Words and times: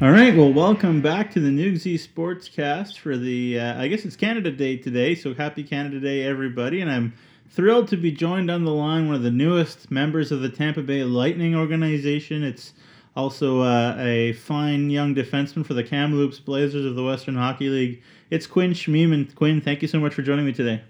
All 0.00 0.12
right, 0.12 0.36
well, 0.36 0.52
welcome 0.52 1.02
back 1.02 1.28
to 1.32 1.40
the 1.40 1.50
Newsy 1.50 1.98
Sportscast 1.98 2.98
for 2.98 3.16
the, 3.16 3.58
uh, 3.58 3.82
I 3.82 3.88
guess 3.88 4.04
it's 4.04 4.14
Canada 4.14 4.52
Day 4.52 4.76
today, 4.76 5.16
so 5.16 5.34
happy 5.34 5.64
Canada 5.64 5.98
Day, 5.98 6.22
everybody. 6.22 6.80
And 6.80 6.88
I'm 6.88 7.12
thrilled 7.50 7.88
to 7.88 7.96
be 7.96 8.12
joined 8.12 8.48
on 8.48 8.64
the 8.64 8.70
line, 8.70 9.08
one 9.08 9.16
of 9.16 9.24
the 9.24 9.32
newest 9.32 9.90
members 9.90 10.30
of 10.30 10.40
the 10.40 10.50
Tampa 10.50 10.82
Bay 10.82 11.02
Lightning 11.02 11.56
organization. 11.56 12.44
It's 12.44 12.74
also 13.16 13.62
uh, 13.62 13.96
a 13.98 14.34
fine 14.34 14.88
young 14.88 15.16
defenseman 15.16 15.66
for 15.66 15.74
the 15.74 15.82
Kamloops 15.82 16.38
Blazers 16.38 16.86
of 16.86 16.94
the 16.94 17.02
Western 17.02 17.34
Hockey 17.34 17.68
League. 17.68 18.00
It's 18.30 18.46
Quinn 18.46 18.74
Schmiemann. 18.74 19.34
Quinn, 19.34 19.60
thank 19.60 19.82
you 19.82 19.88
so 19.88 19.98
much 19.98 20.14
for 20.14 20.22
joining 20.22 20.46
me 20.46 20.52
today. 20.52 20.80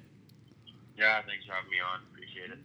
Yeah, 0.98 1.22
thanks 1.22 1.46
for 1.46 1.54
having 1.54 1.70
me 1.70 1.78
on. 1.80 2.02
Appreciate 2.12 2.50
it. 2.50 2.58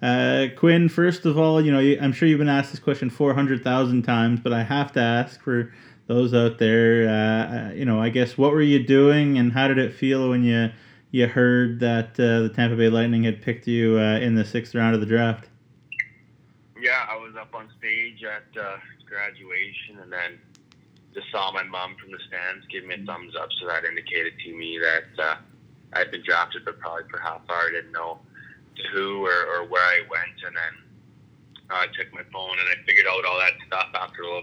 Uh, 0.00 0.58
Quinn, 0.58 0.88
first 0.88 1.26
of 1.26 1.36
all, 1.36 1.60
you 1.60 1.70
know, 1.70 2.02
I'm 2.02 2.14
sure 2.14 2.26
you've 2.26 2.38
been 2.38 2.48
asked 2.48 2.70
this 2.70 2.80
question 2.80 3.10
400,000 3.10 4.02
times, 4.02 4.40
but 4.40 4.54
I 4.54 4.62
have 4.62 4.92
to 4.92 5.00
ask 5.00 5.42
for 5.42 5.70
those 6.10 6.34
out 6.34 6.58
there, 6.58 7.08
uh, 7.08 7.12
uh, 7.54 7.72
you 7.72 7.84
know, 7.84 8.00
I 8.00 8.08
guess 8.08 8.36
what 8.36 8.50
were 8.50 8.60
you 8.60 8.82
doing 8.82 9.38
and 9.38 9.52
how 9.52 9.68
did 9.68 9.78
it 9.78 9.94
feel 9.94 10.30
when 10.30 10.42
you 10.42 10.70
you 11.12 11.28
heard 11.28 11.78
that 11.80 12.18
uh, 12.18 12.42
the 12.42 12.50
Tampa 12.52 12.74
Bay 12.74 12.88
Lightning 12.88 13.22
had 13.22 13.40
picked 13.40 13.68
you 13.68 13.96
uh, 13.96 14.18
in 14.18 14.34
the 14.34 14.44
sixth 14.44 14.74
round 14.74 14.96
of 14.96 15.00
the 15.00 15.06
draft? 15.06 15.48
Yeah, 16.80 17.06
I 17.08 17.14
was 17.14 17.36
up 17.40 17.54
on 17.54 17.68
stage 17.78 18.24
at 18.24 18.60
uh, 18.60 18.78
graduation 19.06 20.00
and 20.02 20.12
then 20.12 20.40
just 21.14 21.30
saw 21.30 21.52
my 21.52 21.62
mom 21.62 21.94
from 21.94 22.10
the 22.10 22.18
stands 22.26 22.66
give 22.66 22.84
me 22.84 22.96
a 22.96 23.06
thumbs 23.06 23.34
up, 23.40 23.48
so 23.60 23.68
that 23.68 23.84
indicated 23.84 24.32
to 24.44 24.52
me 24.52 24.80
that 24.82 25.24
uh, 25.24 25.36
I'd 25.92 26.10
been 26.10 26.24
drafted, 26.24 26.64
but 26.64 26.80
probably 26.80 27.04
for 27.08 27.20
half 27.20 27.42
hour 27.48 27.68
I 27.68 27.70
didn't 27.70 27.92
know 27.92 28.18
to 28.76 28.82
who 28.92 29.24
or, 29.24 29.46
or 29.46 29.64
where 29.68 29.82
I 29.82 30.00
went, 30.10 30.42
and 30.44 30.56
then 30.56 30.74
I 31.70 31.86
took 31.96 32.12
my 32.12 32.22
phone 32.32 32.58
and 32.58 32.68
I 32.68 32.84
figured 32.84 33.06
out 33.06 33.24
all 33.24 33.38
that 33.38 33.54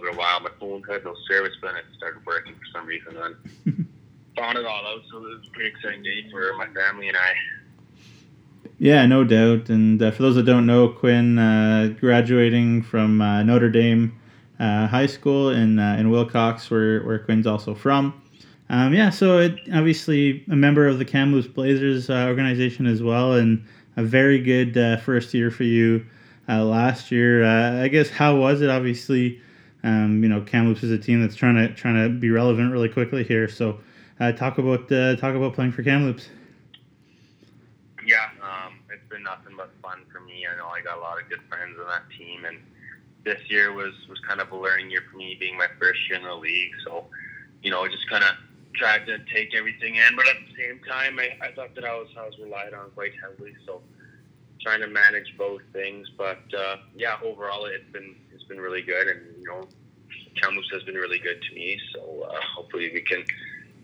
after 0.08 0.20
a 0.20 0.26
little 0.26 0.42
bit 0.42 0.60
of 0.60 0.60
while. 0.60 0.80
My 0.80 0.84
phone 0.84 0.96
had 0.96 1.04
no 1.04 1.16
service, 1.28 1.56
but 1.62 1.76
it 1.76 1.86
started 1.98 2.26
working 2.26 2.54
for 2.54 2.66
some 2.74 2.86
reason. 2.86 3.16
And 3.18 3.88
found 4.36 4.58
it 4.58 4.66
all 4.66 4.86
out, 4.86 5.02
so 5.10 5.18
it 5.18 5.22
was 5.22 5.48
a 5.48 5.52
pretty 5.52 5.70
exciting 5.70 6.04
day 6.04 6.30
for 6.32 6.54
my 6.58 6.68
family 6.68 7.08
and 7.08 7.18
I. 7.18 7.34
Yeah, 8.80 9.06
no 9.06 9.24
doubt. 9.24 9.70
And 9.70 10.02
uh, 10.02 10.12
for 10.12 10.24
those 10.24 10.36
that 10.36 10.44
don't 10.44 10.66
know, 10.66 10.90
Quinn 10.90 11.40
uh, 11.40 11.96
graduating 12.00 12.84
from 12.84 13.22
uh, 13.22 13.42
Notre 13.44 13.70
Dame 13.70 14.20
uh, 14.60 14.88
High 14.88 15.08
School 15.08 15.50
in 15.50 15.80
uh, 15.80 15.98
in 16.00 16.12
Wilcox, 16.12 16.70
where 16.70 17.04
where 17.04 17.20
Quinn's 17.20 17.48
also 17.48 17.74
from. 17.74 18.22
Um, 18.70 18.94
yeah, 18.94 19.10
so 19.10 19.40
it, 19.40 19.56
obviously 19.74 20.44
a 20.52 20.56
member 20.56 20.88
of 20.88 21.00
the 21.00 21.06
Kamloops 21.06 21.48
Blazers 21.48 22.10
uh, 22.10 22.26
organization 22.28 22.86
as 22.86 23.02
well, 23.02 23.34
and 23.34 23.66
a 23.96 24.04
very 24.04 24.40
good 24.40 25.02
first 25.02 25.34
year 25.34 25.50
for 25.50 25.64
you 25.64 26.06
uh, 26.50 26.64
last 26.64 27.12
year. 27.12 27.44
Uh, 27.44 27.84
I 27.84 27.88
guess 27.88 28.10
how 28.10 28.36
was 28.36 28.62
it? 28.62 28.70
Obviously, 28.70 29.42
um, 29.84 30.24
you 30.24 30.30
know 30.30 30.42
Kamloops 30.42 30.84
is 30.84 30.92
a 30.92 30.98
team 30.98 31.22
that's 31.22 31.36
trying 31.36 31.56
to 31.56 31.74
trying 31.74 31.96
to 31.96 32.10
be 32.10 32.30
relevant 32.30 32.72
really 32.72 32.90
quickly 32.90 33.24
here. 33.24 33.48
So 33.48 33.80
uh, 34.20 34.32
talk 34.32 34.58
about 34.58 34.92
uh, 34.92 35.16
talk 35.16 35.36
about 35.36 35.54
playing 35.54 35.72
for 35.72 35.84
Kamloops. 35.84 36.30
Yeah, 38.06 38.30
um, 38.42 38.80
it's 38.90 39.08
been 39.10 39.24
nothing 39.24 39.54
but 39.58 39.72
fun 39.82 40.06
for 40.12 40.22
me. 40.22 40.46
I 40.48 40.56
know 40.58 40.68
I 40.68 40.82
got 40.82 40.98
a 40.98 41.02
lot 41.02 41.22
of 41.22 41.28
good 41.30 41.42
friends 41.50 41.76
on 41.80 41.88
that 41.88 42.04
team, 42.18 42.46
and 42.46 42.58
this 43.26 43.40
year 43.50 43.74
was 43.74 43.94
was 44.10 44.20
kind 44.28 44.40
of 44.40 44.52
a 44.52 44.58
learning 44.58 44.90
year 44.90 45.04
for 45.12 45.18
me, 45.18 45.36
being 45.40 45.58
my 45.58 45.68
first 45.80 46.00
year 46.10 46.18
in 46.18 46.24
the 46.24 46.34
league. 46.34 46.72
So, 46.86 47.06
you 47.62 47.70
know, 47.70 47.86
just 47.88 48.10
kind 48.10 48.24
of 48.24 48.32
tried 48.76 49.06
to 49.08 49.18
take 49.34 49.54
everything 49.54 49.96
in, 49.96 50.16
but 50.16 50.28
at 50.28 50.36
the 50.48 50.56
same 50.56 50.80
time, 50.88 51.20
I, 51.20 51.46
I 51.46 51.52
thought 51.52 51.76
that 51.76 51.84
I 51.84 51.94
was 51.96 52.08
I 52.18 52.26
was 52.26 52.38
relied 52.40 52.74
on 52.74 52.92
quite 52.92 53.12
heavily. 53.22 53.54
So 53.66 53.82
trying 54.62 54.82
to 54.82 54.88
manage 54.88 55.38
both 55.38 55.62
things. 55.74 56.08
But 56.18 56.42
uh, 56.58 56.78
yeah, 56.96 57.18
overall, 57.24 57.66
it's 57.66 57.92
been 57.92 58.16
been 58.48 58.60
really 58.60 58.82
good, 58.82 59.08
and 59.08 59.22
you 59.40 59.46
know, 59.46 59.68
Kamloops 60.42 60.70
has 60.74 60.84
been 60.84 60.96
really 60.96 61.20
good 61.20 61.42
to 61.42 61.56
me. 61.56 61.80
So 61.94 62.28
uh, 62.30 62.40
hopefully, 62.56 62.92
we 62.94 63.02
can 63.02 63.24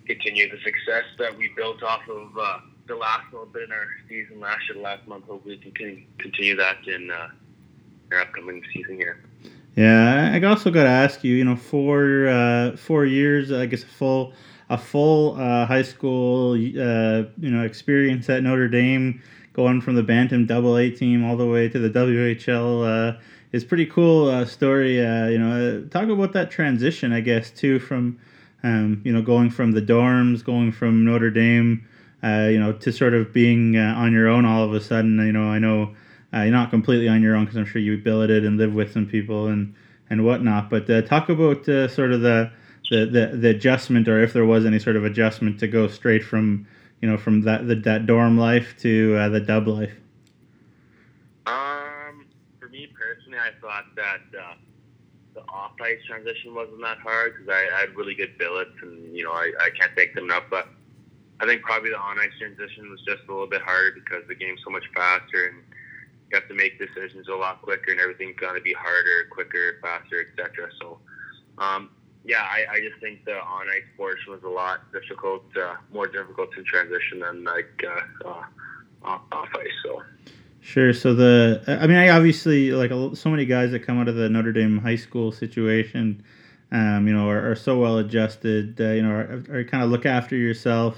continue 0.05 0.49
the 0.49 0.57
success 0.63 1.05
that 1.19 1.37
we 1.37 1.51
built 1.55 1.83
off 1.83 2.01
of 2.09 2.37
uh, 2.37 2.59
the 2.87 2.95
last 2.95 3.31
little 3.31 3.47
bit 3.47 3.63
in 3.63 3.71
our 3.71 3.87
season 4.09 4.39
last 4.39 4.61
year, 4.69 4.81
last 4.81 5.07
month. 5.07 5.25
Hopefully, 5.25 5.59
we 5.63 5.71
can 5.71 6.05
continue 6.17 6.55
that 6.55 6.87
in 6.87 7.11
uh, 7.11 7.29
our 8.11 8.21
upcoming 8.21 8.61
season 8.73 8.95
here. 8.95 9.23
Yeah, 9.75 10.31
I 10.33 10.45
also 10.45 10.69
got 10.69 10.83
to 10.83 10.89
ask 10.89 11.23
you. 11.23 11.35
You 11.35 11.45
know, 11.45 11.55
four 11.55 12.27
uh, 12.27 12.77
four 12.77 13.05
years, 13.05 13.51
I 13.51 13.65
guess, 13.65 13.83
a 13.83 13.87
full 13.87 14.33
a 14.69 14.77
full 14.77 15.39
uh, 15.39 15.65
high 15.65 15.81
school, 15.81 16.53
uh, 16.53 16.55
you 16.57 17.51
know, 17.51 17.63
experience 17.63 18.29
at 18.29 18.43
Notre 18.43 18.67
Dame 18.67 19.21
going 19.53 19.81
from 19.81 19.95
the 19.95 20.03
Bantam 20.03 20.45
Double 20.45 20.77
A 20.77 20.89
team 20.89 21.23
all 21.23 21.37
the 21.37 21.45
way 21.45 21.69
to 21.69 21.79
the 21.79 21.89
WHL 21.89 23.15
uh, 23.15 23.19
is 23.53 23.63
pretty 23.63 23.85
cool 23.85 24.27
uh, 24.27 24.45
story. 24.45 24.99
Uh, 25.03 25.27
you 25.27 25.37
know, 25.37 25.85
uh, 25.85 25.89
talk 25.89 26.09
about 26.09 26.33
that 26.33 26.51
transition, 26.51 27.13
I 27.13 27.21
guess, 27.21 27.49
too, 27.49 27.79
from 27.79 28.19
um, 28.63 29.01
you 29.05 29.13
know 29.13 29.21
going 29.21 29.49
from 29.49 29.71
the 29.71 29.81
dorms, 29.81 30.43
going 30.43 30.73
from 30.73 31.05
Notre 31.05 31.31
Dame, 31.31 31.87
uh, 32.21 32.49
you 32.51 32.59
know, 32.59 32.73
to 32.73 32.91
sort 32.91 33.13
of 33.13 33.31
being 33.31 33.77
uh, 33.77 33.93
on 33.95 34.11
your 34.11 34.27
own 34.27 34.45
all 34.45 34.63
of 34.63 34.73
a 34.73 34.81
sudden. 34.81 35.17
You 35.25 35.31
know, 35.31 35.45
I 35.45 35.59
know 35.59 35.95
you're 36.33 36.51
not 36.51 36.71
completely 36.71 37.07
on 37.07 37.21
your 37.21 37.35
own 37.35 37.45
because 37.45 37.57
I'm 37.57 37.65
sure 37.65 37.81
you 37.81 37.97
billeted 37.97 38.43
and 38.43 38.57
live 38.57 38.73
with 38.73 38.91
some 38.91 39.05
people 39.05 39.47
and 39.47 39.73
and 40.09 40.25
whatnot. 40.25 40.69
But 40.69 40.87
talk 41.05 41.29
about 41.29 41.65
sort 41.65 42.11
of 42.11 42.21
the 42.21 42.51
the, 42.89 43.05
the, 43.05 43.37
the 43.37 43.49
adjustment 43.49 44.09
or 44.09 44.21
if 44.21 44.33
there 44.33 44.45
was 44.45 44.65
any 44.65 44.77
sort 44.77 44.97
of 44.97 45.05
adjustment 45.05 45.57
to 45.61 45.67
go 45.67 45.87
straight 45.87 46.23
from 46.23 46.67
you 47.03 47.09
know, 47.09 47.17
from 47.17 47.41
that 47.41 47.67
the, 47.67 47.75
that 47.75 48.05
dorm 48.05 48.37
life 48.37 48.77
to 48.79 49.17
uh, 49.19 49.27
the 49.27 49.41
dub 49.41 49.67
life? 49.67 49.91
Um, 51.45 52.25
for 52.57 52.69
me 52.69 52.87
personally, 53.33 53.39
I 53.39 53.61
thought 53.61 53.85
that 53.95 54.39
uh, 54.39 54.55
the 55.33 55.41
off 55.49 55.73
ice 55.81 55.99
transition 56.07 56.53
wasn't 56.53 56.81
that 56.81 56.99
hard 56.99 57.33
because 57.35 57.49
I, 57.49 57.75
I, 57.75 57.79
had 57.81 57.95
really 57.95 58.15
good 58.15 58.37
billets, 58.37 58.75
and 58.81 59.15
you 59.15 59.23
know, 59.23 59.31
I, 59.31 59.51
I 59.59 59.69
can't 59.77 59.91
thank 59.95 60.13
them 60.13 60.25
enough. 60.25 60.43
But 60.49 60.67
I 61.39 61.45
think 61.45 61.61
probably 61.61 61.89
the 61.89 61.99
on 61.99 62.19
ice 62.19 62.31
transition 62.39 62.89
was 62.89 63.01
just 63.01 63.23
a 63.27 63.31
little 63.31 63.47
bit 63.47 63.61
harder 63.61 63.91
because 63.93 64.27
the 64.27 64.35
game's 64.35 64.61
so 64.63 64.69
much 64.69 64.85
faster, 64.95 65.47
and 65.47 65.57
you 66.29 66.39
have 66.39 66.47
to 66.47 66.53
make 66.53 66.79
decisions 66.79 67.27
a 67.27 67.35
lot 67.35 67.61
quicker, 67.61 67.91
and 67.91 67.99
everything's 67.99 68.37
got 68.39 68.53
to 68.53 68.61
be 68.61 68.73
harder, 68.73 69.27
quicker, 69.31 69.79
faster, 69.81 70.25
etc. 70.29 70.69
So. 70.79 70.99
Um, 71.57 71.91
yeah, 72.25 72.41
I, 72.41 72.75
I 72.75 72.79
just 72.79 73.01
think 73.01 73.25
the 73.25 73.35
on 73.35 73.67
ice 73.69 73.83
portion 73.97 74.31
was 74.31 74.41
a 74.43 74.47
lot 74.47 74.79
difficult, 74.93 75.43
uh, 75.61 75.75
more 75.91 76.07
difficult 76.07 76.53
to 76.53 76.63
transition 76.63 77.19
than 77.19 77.43
like 77.43 77.83
uh, 77.85 78.29
uh, 79.03 79.19
off 79.29 79.49
ice. 79.53 79.67
So. 79.83 80.01
Sure. 80.65 80.93
So 80.93 81.13
the, 81.13 81.61
I 81.67 81.87
mean, 81.87 81.97
I 81.97 82.07
obviously 82.09 82.71
like 82.71 82.89
so 83.17 83.29
many 83.29 83.45
guys 83.45 83.71
that 83.71 83.81
come 83.81 83.99
out 83.99 84.07
of 84.07 84.15
the 84.15 84.29
Notre 84.29 84.53
Dame 84.53 84.77
high 84.77 84.95
school 84.95 85.31
situation, 85.33 86.23
um, 86.71 87.05
you 87.05 87.13
know, 87.13 87.29
are, 87.29 87.51
are 87.51 87.55
so 87.55 87.77
well 87.77 87.97
adjusted. 87.97 88.79
Uh, 88.79 88.91
you 88.91 89.01
know, 89.01 89.11
are, 89.11 89.43
are, 89.51 89.63
kind 89.65 89.83
of 89.83 89.89
look 89.89 90.05
after 90.05 90.37
yourself, 90.37 90.97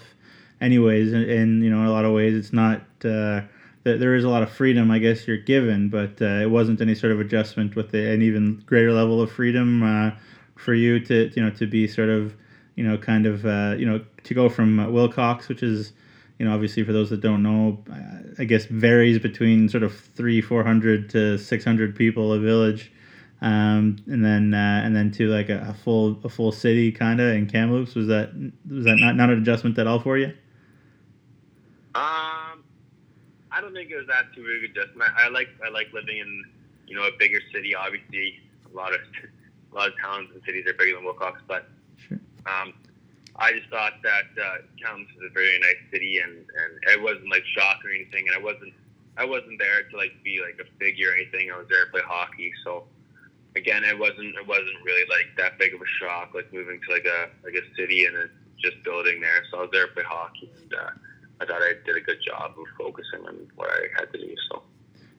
anyways. 0.61 1.13
And, 1.13 1.23
and, 1.29 1.63
you 1.63 1.71
know, 1.71 1.79
in 1.79 1.87
a 1.87 1.91
lot 1.91 2.05
of 2.05 2.13
ways, 2.13 2.35
it's 2.35 2.53
not. 2.53 2.81
Uh, 3.03 3.41
there 3.83 4.15
is 4.15 4.23
a 4.23 4.29
lot 4.29 4.43
of 4.43 4.51
freedom, 4.51 4.89
I 4.91 4.97
guess, 4.99 5.27
you're 5.27 5.37
given, 5.37 5.89
but 5.89 6.19
uh, 6.21 6.41
it 6.41 6.49
wasn't 6.49 6.81
any 6.81 6.95
sort 6.95 7.11
of 7.11 7.19
adjustment 7.19 7.75
with 7.75 7.93
an 7.93 8.21
even 8.21 8.63
greater 8.65 8.91
level 8.91 9.21
of 9.21 9.31
freedom 9.31 9.83
uh, 9.83 10.11
for 10.55 10.73
you 10.73 10.99
to 11.01 11.31
you 11.35 11.43
know 11.43 11.51
to 11.51 11.67
be 11.67 11.87
sort 11.87 12.09
of 12.09 12.35
you 12.75 12.83
know 12.83 12.97
kind 12.97 13.27
of 13.27 13.45
uh, 13.45 13.75
you 13.77 13.85
know 13.85 14.03
to 14.23 14.33
go 14.33 14.49
from 14.49 14.91
Wilcox, 14.91 15.47
which 15.49 15.61
is 15.61 15.93
you 16.39 16.45
know 16.45 16.53
obviously 16.53 16.83
for 16.83 16.93
those 16.93 17.09
that 17.09 17.21
don't 17.21 17.43
know, 17.43 17.83
I 18.37 18.45
guess 18.45 18.65
varies 18.65 19.19
between 19.19 19.69
sort 19.69 19.83
of 19.83 19.97
three 19.97 20.41
four 20.41 20.63
hundred 20.63 21.09
to 21.11 21.37
six 21.37 21.63
hundred 21.63 21.95
people 21.95 22.33
a 22.33 22.39
village. 22.39 22.91
Um, 23.41 23.97
and 24.07 24.23
then 24.23 24.53
uh, 24.53 24.81
and 24.83 24.95
then 24.95 25.11
to 25.11 25.27
like 25.27 25.49
a, 25.49 25.67
a, 25.69 25.73
full 25.73 26.19
a 26.23 26.29
full 26.29 26.51
city 26.51 26.91
kind 26.91 27.19
of 27.19 27.33
in 27.33 27.47
Kamloops 27.47 27.93
was 27.93 28.07
that 28.07 28.33
was 28.69 28.85
that 28.85 28.97
not, 28.97 29.15
not 29.15 29.29
an 29.29 29.39
adjustment 29.39 29.77
at 29.77 29.87
all 29.87 29.99
for 29.99 30.17
you? 30.17 30.33
Um, 31.95 32.63
I 33.51 33.61
don't 33.61 33.73
think 33.73 33.91
it 33.91 33.97
was 33.97 34.07
that 34.07 34.33
too 34.33 34.43
big 34.43 34.69
of 34.69 34.71
adjustment. 34.71 35.11
I 35.17 35.29
like 35.29 35.49
I 35.65 35.69
like 35.69 35.91
living 35.93 36.17
in 36.17 36.43
you 36.87 36.95
know 36.95 37.03
a 37.03 37.11
bigger 37.19 37.39
city. 37.53 37.75
Obviously, 37.75 38.39
a 38.71 38.75
lot 38.75 38.93
of 38.93 39.01
a 39.71 39.75
lot 39.75 39.89
of 39.89 39.93
towns 40.01 40.29
and 40.33 40.41
cities 40.45 40.65
are 40.67 40.73
bigger 40.73 40.95
than 40.95 41.03
Wilcox, 41.03 41.41
but 41.47 41.67
sure. 41.97 42.19
um, 42.45 42.73
I 43.37 43.51
just 43.51 43.69
thought 43.69 43.93
that 44.03 44.31
uh, 44.39 44.57
Kamloops 44.81 45.11
is 45.11 45.29
a 45.29 45.33
very 45.33 45.59
nice 45.59 45.81
city, 45.91 46.19
and 46.19 46.33
and 46.33 46.71
it 46.87 47.01
wasn't 47.01 47.29
like 47.29 47.43
shock 47.57 47.83
or 47.83 47.89
anything, 47.91 48.27
and 48.27 48.35
I 48.35 48.39
wasn't 48.39 48.73
I 49.17 49.25
wasn't 49.25 49.59
there 49.59 49.83
to 49.83 49.97
like 49.97 50.11
be 50.23 50.39
like 50.41 50.59
a 50.59 50.67
figure 50.79 51.11
or 51.11 51.15
anything. 51.15 51.51
I 51.51 51.57
was 51.57 51.67
there 51.69 51.85
to 51.85 51.91
play 51.91 52.01
hockey, 52.05 52.53
so 52.63 52.85
again, 53.55 53.83
it 53.83 53.97
wasn't 53.97 54.35
it 54.35 54.47
wasn't 54.47 54.79
really 54.85 55.07
like 55.09 55.35
that 55.37 55.59
big 55.59 55.73
of 55.73 55.81
a 55.81 55.89
shock, 55.99 56.33
like 56.33 56.51
moving 56.53 56.79
to 56.87 56.93
like 56.93 57.05
a 57.05 57.29
like 57.43 57.55
a 57.55 57.75
city 57.75 58.05
and 58.05 58.29
just 58.57 58.81
building 58.83 59.19
there. 59.21 59.43
So 59.51 59.59
I 59.59 59.61
was 59.61 59.69
there 59.71 59.87
to 59.87 59.93
play 59.93 60.03
hockey, 60.03 60.51
and 60.61 60.73
uh, 60.73 60.91
I 61.41 61.45
thought 61.45 61.61
I 61.61 61.73
did 61.85 61.97
a 61.97 62.01
good 62.01 62.19
job 62.25 62.55
of 62.57 62.65
focusing 62.77 63.25
on 63.27 63.47
what 63.55 63.69
I 63.69 63.87
had 63.99 64.11
to 64.13 64.17
do. 64.17 64.35
So 64.49 64.63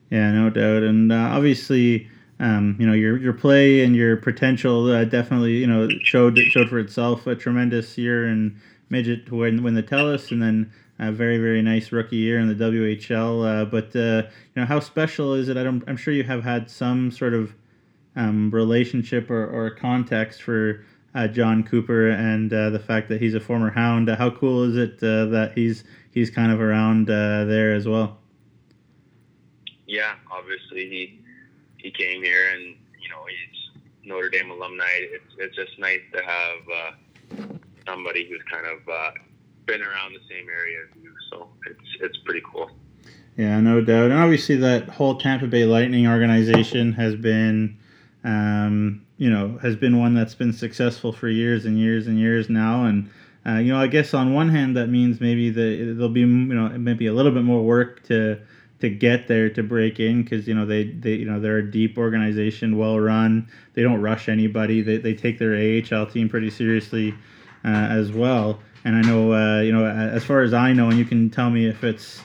yeah, 0.09 0.31
no 0.31 0.49
doubt, 0.49 0.83
and 0.83 1.11
uh, 1.11 1.29
obviously 1.33 2.09
um, 2.39 2.75
you 2.79 2.85
know 2.85 2.93
your 2.93 3.17
your 3.17 3.33
play 3.33 3.83
and 3.83 3.95
your 3.95 4.17
potential 4.17 4.91
uh, 4.91 5.03
definitely 5.05 5.57
you 5.57 5.67
know 5.67 5.87
showed 6.03 6.37
showed 6.37 6.69
for 6.69 6.79
itself 6.79 7.25
a 7.27 7.35
tremendous 7.35 7.97
year 7.97 8.27
in 8.27 8.59
midget 8.89 9.25
to 9.27 9.35
win 9.35 9.63
win 9.63 9.73
the 9.73 9.83
Telus 9.83 10.31
and 10.31 10.41
then 10.41 10.71
a 10.99 11.11
very 11.11 11.37
very 11.37 11.61
nice 11.61 11.91
rookie 11.91 12.17
year 12.17 12.39
in 12.39 12.47
the 12.47 12.55
WHL. 12.55 13.61
Uh, 13.61 13.65
but 13.65 13.95
uh, 13.95 14.27
you 14.55 14.61
know 14.61 14.65
how 14.65 14.79
special 14.79 15.33
is 15.33 15.49
it? 15.49 15.57
I 15.57 15.61
am 15.61 15.97
sure 15.97 16.13
you 16.13 16.23
have 16.23 16.43
had 16.43 16.69
some 16.69 17.11
sort 17.11 17.33
of 17.33 17.53
um, 18.15 18.49
relationship 18.51 19.29
or, 19.29 19.45
or 19.47 19.71
context 19.71 20.41
for 20.41 20.83
uh, 21.13 21.27
Jon 21.27 21.63
Cooper 21.63 22.09
and 22.09 22.51
uh, 22.51 22.69
the 22.69 22.79
fact 22.79 23.09
that 23.09 23.21
he's 23.21 23.35
a 23.35 23.39
former 23.39 23.71
Hound. 23.71 24.09
how 24.09 24.29
cool 24.29 24.63
is 24.63 24.75
it 24.75 24.99
that 24.99 25.53
he's 25.55 25.83
he's 26.11 26.29
kind 26.29 26.51
of 26.51 26.61
around 26.61 27.07
there 27.07 27.73
as 27.73 27.87
well? 27.87 28.17
Yeah, 29.87 30.15
obviously 30.29 30.89
he 30.89 31.19
he 31.87 31.91
came 31.91 32.21
here 32.21 32.49
and 32.53 32.75
you 33.01 33.09
know 33.09 33.23
he's 33.27 33.81
Notre 34.03 34.29
Dame 34.29 34.51
alumni. 34.51 34.85
It's 34.99 35.33
it's 35.37 35.55
just 35.55 35.79
nice 35.79 36.01
to 36.13 36.21
have 36.23 37.49
somebody 37.85 38.27
who's 38.27 38.41
kind 38.51 38.65
of 38.65 38.79
been 39.65 39.81
around 39.81 40.13
the 40.13 40.21
same 40.29 40.47
area 40.49 40.79
as 40.83 41.01
you. 41.01 41.11
So 41.31 41.47
it's 41.65 41.89
it's 42.01 42.17
pretty 42.25 42.41
cool. 42.51 42.69
Yeah, 43.37 43.59
no 43.59 43.81
doubt. 43.81 44.05
And 44.11 44.13
obviously, 44.13 44.55
that 44.57 44.89
whole 44.89 45.15
Tampa 45.17 45.47
Bay 45.47 45.65
Lightning 45.65 46.07
organization 46.07 46.91
has 46.93 47.15
been, 47.15 47.77
um, 48.23 49.05
you 49.17 49.29
know, 49.29 49.59
has 49.61 49.75
been 49.75 49.99
one 49.99 50.15
that's 50.15 50.33
been 50.33 50.51
successful 50.51 51.13
for 51.13 51.29
years 51.29 51.65
and 51.65 51.77
years 51.77 52.07
and 52.07 52.17
years 52.17 52.49
now. 52.49 52.85
And, 52.85 53.11
uh, 53.45 53.59
you 53.59 53.71
know, 53.71 53.79
I 53.79 53.85
guess 53.85 54.15
on 54.15 54.33
one 54.33 54.49
hand, 54.49 54.75
that 54.75 54.87
means 54.87 55.21
maybe 55.21 55.51
the, 55.51 55.93
there'll 55.93 56.09
be, 56.09 56.21
you 56.21 56.25
know, 56.25 56.69
maybe 56.79 57.05
a 57.05 57.13
little 57.13 57.31
bit 57.31 57.43
more 57.43 57.63
work 57.63 58.01
to 58.07 58.39
to 58.79 58.89
get 58.89 59.27
there 59.27 59.49
to 59.49 59.63
break 59.63 59.99
in 59.99 60.23
because 60.23 60.47
you 60.47 60.53
know 60.53 60.65
they, 60.65 60.85
they 60.85 61.13
you 61.15 61.25
know 61.25 61.39
they're 61.39 61.57
a 61.57 61.71
deep 61.71 61.97
organization 61.97 62.77
well 62.77 62.99
run 62.99 63.47
they 63.73 63.81
don't 63.81 64.01
rush 64.01 64.29
anybody 64.29 64.81
they, 64.81 64.97
they 64.97 65.13
take 65.13 65.39
their 65.39 65.55
AHL 65.55 66.05
team 66.05 66.29
pretty 66.29 66.49
seriously 66.49 67.13
uh, 67.65 67.67
as 67.67 68.11
well 68.11 68.59
and 68.85 68.95
I 68.95 69.01
know 69.01 69.33
uh, 69.33 69.61
you 69.61 69.71
know 69.71 69.85
as 69.85 70.23
far 70.23 70.41
as 70.41 70.53
I 70.53 70.73
know 70.73 70.89
and 70.89 70.97
you 70.97 71.05
can 71.05 71.29
tell 71.29 71.49
me 71.49 71.67
if 71.67 71.83
it's 71.83 72.21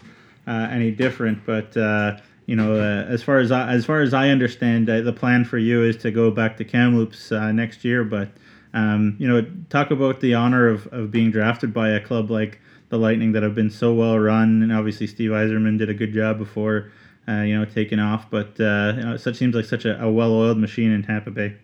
uh, 0.46 0.68
any 0.70 0.90
different. 0.90 1.44
But 1.46 1.76
uh, 1.76 2.18
you 2.46 2.56
know, 2.56 2.74
uh, 2.74 3.04
as 3.08 3.22
far 3.22 3.38
as 3.38 3.52
I, 3.52 3.72
as 3.72 3.84
far 3.86 4.00
as 4.00 4.12
I 4.12 4.30
understand, 4.30 4.88
the 4.88 5.12
plan 5.12 5.44
for 5.44 5.58
you 5.58 5.82
is 5.84 5.96
to 5.98 6.10
go 6.10 6.30
back 6.30 6.56
to 6.56 6.64
Kamloops 6.64 7.30
next 7.30 7.84
year. 7.84 8.04
But 8.04 8.30
um, 8.74 9.16
you 9.18 9.28
know, 9.28 9.46
talk 9.70 9.90
about 9.90 10.20
the 10.20 10.34
honor 10.34 10.66
of, 10.66 10.86
of 10.88 11.10
being 11.10 11.30
drafted 11.30 11.72
by 11.72 11.90
a 11.90 12.00
club 12.00 12.30
like 12.30 12.60
the 12.92 12.98
Lightning 12.98 13.32
that 13.32 13.42
have 13.42 13.54
been 13.54 13.70
so 13.70 13.94
well 13.94 14.18
run, 14.18 14.62
and 14.62 14.70
obviously 14.70 15.06
Steve 15.06 15.30
Yzerman 15.30 15.78
did 15.78 15.88
a 15.88 15.94
good 15.94 16.12
job 16.12 16.36
before, 16.36 16.92
uh, 17.26 17.40
you 17.40 17.58
know, 17.58 17.64
taking 17.64 17.98
off. 17.98 18.30
But 18.30 18.60
uh, 18.60 18.92
you 18.94 19.02
know, 19.02 19.16
such 19.16 19.36
seems 19.36 19.54
like 19.54 19.64
such 19.64 19.86
a, 19.86 19.98
a 20.04 20.10
well-oiled 20.10 20.58
machine 20.58 20.92
in 20.92 21.02
Tampa 21.02 21.30
Bay. 21.30 21.56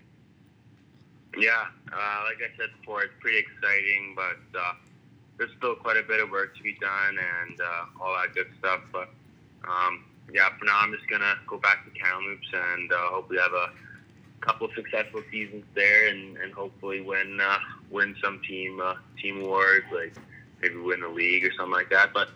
Yeah, 1.37 1.67
uh, 1.93 2.25
like 2.25 2.39
I 2.41 2.57
said 2.57 2.71
before, 2.81 3.03
it's 3.03 3.13
pretty 3.21 3.39
exciting, 3.39 4.17
but 4.17 4.39
there's 5.37 5.51
still 5.59 5.77
quite 5.77 5.99
a 5.99 6.03
bit 6.03 6.19
of 6.21 6.31
work 6.31 6.57
to 6.57 6.63
be 6.63 6.73
done 6.81 7.19
and 7.19 7.61
uh, 7.61 7.85
all 8.01 8.15
that 8.15 8.35
good 8.35 8.49
stuff. 8.59 8.81
But 8.91 9.11
um, 9.69 10.05
yeah, 10.33 10.49
for 10.59 10.65
now 10.65 10.81
I'm 10.81 10.93
just 10.95 11.09
gonna 11.09 11.35
go 11.47 11.59
back 11.59 11.85
to 11.85 11.91
Kamloops 12.01 12.49
and 12.55 12.91
uh, 12.91 12.97
hopefully 13.11 13.39
have 13.39 13.53
a 13.53 13.71
couple 14.41 14.67
successful 14.75 15.23
seasons 15.31 15.65
there 15.75 16.09
and, 16.09 16.39
and 16.39 16.55
hopefully 16.55 17.03
win 17.03 17.39
uh, 17.39 17.59
win 17.91 18.17
some 18.25 18.41
team 18.49 18.81
uh, 18.81 18.95
team 19.21 19.43
awards 19.43 19.85
like 19.93 20.15
maybe 20.63 20.77
win 20.77 21.01
the 21.01 21.09
league 21.09 21.45
or 21.45 21.53
something 21.53 21.73
like 21.73 21.91
that. 21.91 22.13
But 22.13 22.29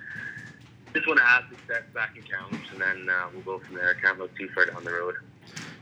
just 0.95 1.07
want 1.07 1.19
to 1.19 1.25
have 1.25 1.45
success 1.49 1.83
back 1.95 2.17
in 2.17 2.23
Kamloops 2.23 2.71
and 2.73 2.81
then 2.81 3.09
uh, 3.09 3.29
we'll 3.33 3.43
go 3.43 3.65
from 3.65 3.77
there. 3.77 3.95
Can't 3.95 4.19
look 4.19 4.37
too 4.37 4.49
far 4.55 4.67
down 4.67 4.85
the 4.85 4.93
road. 4.93 5.15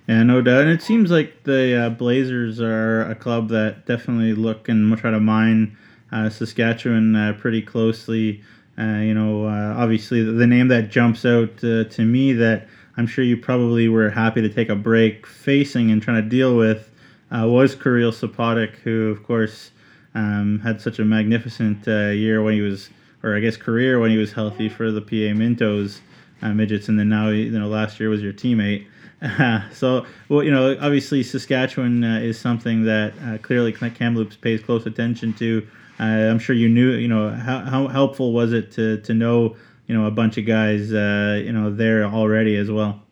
Yeah, 0.08 0.22
no 0.22 0.42
doubt. 0.42 0.62
And 0.62 0.70
it 0.70 0.82
seems 0.82 1.10
like 1.10 1.44
the 1.44 1.87
uh, 1.87 1.90
Blazers 1.90 2.60
are 2.60 3.02
a 3.02 3.14
club 3.14 3.48
that 3.48 3.87
definitely 3.87 4.34
look 4.34 4.69
and 4.69 4.96
try 4.98 5.10
to 5.10 5.20
mine 5.20 5.76
uh, 6.12 6.28
Saskatchewan 6.28 7.14
uh, 7.14 7.37
pretty 7.38 7.62
closely. 7.62 8.43
Uh, 8.78 8.98
you 8.98 9.14
know, 9.14 9.46
obviously 9.46 10.22
the, 10.22 10.32
the, 10.32 10.46
name 10.46 10.69
that 10.69 10.90
jumps 10.90 11.26
out 11.26 11.58
to 11.58 11.98
me 11.98 12.32
that 12.32 12.66
I'm 12.96 13.06
sure 13.06 13.22
you 13.22 13.36
probably 13.36 13.88
were 13.88 14.08
happy 14.08 14.40
to 14.40 14.48
take 14.48 14.70
a 14.70 14.75
break 14.75 15.26
facing 15.26 15.90
and 15.90 16.00
trying 16.00 16.22
to 16.22 16.28
deal 16.28 16.56
with 16.56 16.90
was 17.31 17.76
Kyrell 17.76 18.12
Sopotyk, 18.12 18.76
who 18.76 19.08
of 19.08 19.22
course 19.22 19.70
um, 20.14 20.60
had 20.60 20.80
such 20.80 20.98
a 20.98 21.04
magnificent 21.04 21.86
year 21.86 22.42
when 22.42 22.54
he 22.54 22.60
was, 22.60 22.90
or 23.22 23.36
I 23.36 23.40
guess 23.40 23.56
career 23.56 24.00
when 24.00 24.10
he 24.10 24.16
was 24.16 24.32
healthy 24.32 24.68
for 24.68 24.90
the 24.90 25.00
PA 25.00 25.34
Mintos. 25.34 26.00
Uh, 26.42 26.54
midgets, 26.54 26.88
and 26.88 26.98
then 26.98 27.10
now 27.10 27.28
you 27.28 27.50
know 27.50 27.68
last 27.68 28.00
year 28.00 28.08
was 28.08 28.22
your 28.22 28.32
teammate. 28.32 28.86
Uh, 29.20 29.60
so 29.74 30.06
well, 30.30 30.42
you 30.42 30.50
know 30.50 30.74
obviously 30.80 31.22
Saskatchewan 31.22 32.02
uh, 32.02 32.18
is 32.18 32.38
something 32.40 32.84
that 32.84 33.42
clearly 33.42 33.72
Kamloops 33.72 34.36
pays 34.36 34.62
close 34.62 34.86
attention 34.86 35.34
to. 35.34 35.66
I'm 36.00 36.38
sure 36.38 36.56
you 36.56 36.68
knew, 36.68 36.92
you 36.92 37.08
know, 37.08 37.30
how, 37.30 37.58
how 37.60 37.86
helpful 37.88 38.32
was 38.32 38.54
it 38.54 38.72
to, 38.72 39.02
to 39.02 39.12
know, 39.12 39.56
you 39.86 39.94
know, 39.94 40.06
a 40.06 40.10
bunch 40.10 40.38
of 40.38 40.46
guys, 40.46 40.92
uh, 40.92 41.42
you 41.44 41.52
know, 41.52 41.70
there 41.70 42.04
already 42.04 42.56
as 42.56 42.70
well? 42.70 43.02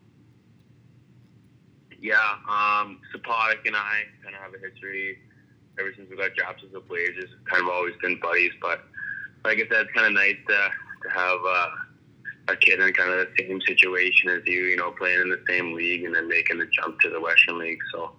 Yeah, 2.01 2.17
um, 2.49 3.01
Sopotyk 3.15 3.67
and 3.67 3.77
I 3.77 4.05
kind 4.23 4.35
of 4.35 4.41
have 4.41 4.55
a 4.55 4.59
history 4.59 5.19
ever 5.79 5.93
since 5.97 6.11
we 6.11 6.17
got 6.17 6.35
jobs 6.35 6.63
as 6.65 6.73
the 6.73 6.81
Blazers. 6.81 7.31
Kind 7.51 7.63
of 7.63 7.71
always 7.71 7.95
been 8.03 8.19
buddies, 8.21 8.53
but 8.61 8.81
like 9.45 9.59
I 9.59 9.69
said, 9.69 9.87
it's 9.87 9.93
kind 9.93 10.07
of 10.07 10.13
nice 10.13 10.37
to, 10.49 10.71
to 11.03 11.15
have 11.15 11.39
uh, 11.47 11.69
a 12.49 12.57
kid 12.57 12.81
in 12.81 12.93
kind 12.93 13.11
of 13.11 13.29
the 13.29 13.45
same 13.45 13.61
situation 13.63 14.31
as 14.31 14.43
you, 14.47 14.65
you 14.65 14.77
know, 14.77 14.91
playing 14.93 15.21
in 15.21 15.29
the 15.31 15.43
same 15.49 15.75
league 15.75 16.05
and 16.05 16.15
then 16.15 16.29
making 16.29 16.59
the 16.59 16.67
jump 16.67 16.99
to 17.01 17.11
the 17.11 17.21
Western 17.21 17.59
League. 17.59 17.81
So 17.93 18.13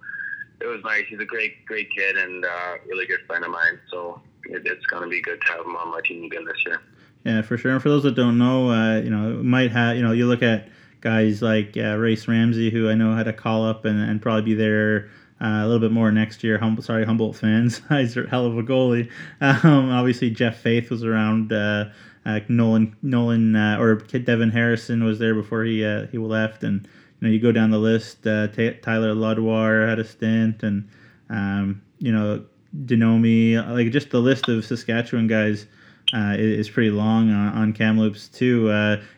it 0.60 0.66
was 0.66 0.80
nice. 0.84 1.04
He's 1.08 1.20
a 1.20 1.24
great, 1.24 1.64
great 1.66 1.88
kid 1.94 2.16
and 2.16 2.44
uh, 2.44 2.74
really 2.86 3.06
good 3.06 3.20
friend 3.26 3.44
of 3.44 3.50
mine. 3.50 3.78
So 3.90 4.20
it, 4.46 4.62
it's 4.64 4.86
going 4.86 5.02
to 5.02 5.08
be 5.08 5.20
good 5.20 5.40
to 5.40 5.52
have 5.52 5.66
him 5.66 5.76
on 5.76 5.90
my 5.90 6.00
team 6.00 6.24
again 6.24 6.44
this 6.44 6.62
year. 6.66 6.80
Yeah, 7.24 7.42
for 7.42 7.58
sure. 7.58 7.72
And 7.72 7.82
for 7.82 7.90
those 7.90 8.04
that 8.04 8.14
don't 8.14 8.38
know, 8.38 8.70
uh, 8.70 9.00
you 9.00 9.10
know, 9.10 9.42
might 9.42 9.72
have 9.72 9.96
you 9.96 10.02
know, 10.02 10.12
you 10.12 10.26
look 10.26 10.42
at 10.42 10.68
guys 11.00 11.42
like 11.42 11.76
uh, 11.76 11.96
Rayce 11.96 12.28
Ramsay, 12.28 12.70
who 12.70 12.88
I 12.88 12.94
know 12.94 13.14
had 13.14 13.28
a 13.28 13.32
call 13.32 13.66
up 13.66 13.84
and, 13.84 14.00
and 14.00 14.22
probably 14.22 14.42
be 14.42 14.54
there 14.54 15.10
uh, 15.40 15.62
a 15.62 15.66
little 15.66 15.80
bit 15.80 15.92
more 15.92 16.12
next 16.12 16.44
year. 16.44 16.60
Sorry, 16.80 17.04
Humboldt 17.04 17.36
fans. 17.36 17.80
He's 17.88 18.16
a 18.16 18.26
hell 18.28 18.46
of 18.46 18.58
a 18.58 18.62
goalie. 18.62 19.10
Um, 19.40 19.90
obviously, 19.90 20.30
Jeff 20.30 20.58
Faith 20.58 20.90
was 20.90 21.04
around. 21.04 21.52
Uh, 21.52 21.86
uh, 22.26 22.40
Nolan, 22.48 22.94
Nolan, 23.02 23.56
uh, 23.56 23.78
or 23.78 23.94
Devin 23.94 24.50
Harrison 24.50 25.04
was 25.04 25.18
there 25.18 25.34
before 25.34 25.64
he 25.64 25.84
uh, 25.84 26.06
he 26.08 26.18
left, 26.18 26.62
and 26.62 26.86
you 27.20 27.26
know 27.26 27.32
you 27.32 27.40
go 27.40 27.52
down 27.52 27.70
the 27.70 27.78
list. 27.78 28.26
Uh, 28.26 28.48
T- 28.48 28.74
Tyler 28.82 29.14
Ludwar 29.14 29.88
had 29.88 29.98
a 29.98 30.04
stint, 30.04 30.62
and 30.62 30.88
um, 31.30 31.80
you 31.98 32.12
know 32.12 32.44
Denomi, 32.84 33.56
like 33.70 33.90
just 33.90 34.10
the 34.10 34.20
list 34.20 34.48
of 34.48 34.64
Saskatchewan 34.64 35.26
guys 35.26 35.66
is, 36.12 36.68
pretty 36.68 36.90
long 36.90 37.30
on, 37.30 37.52
on 37.54 37.72
Kamloops 37.72 38.28
too. 38.28 38.68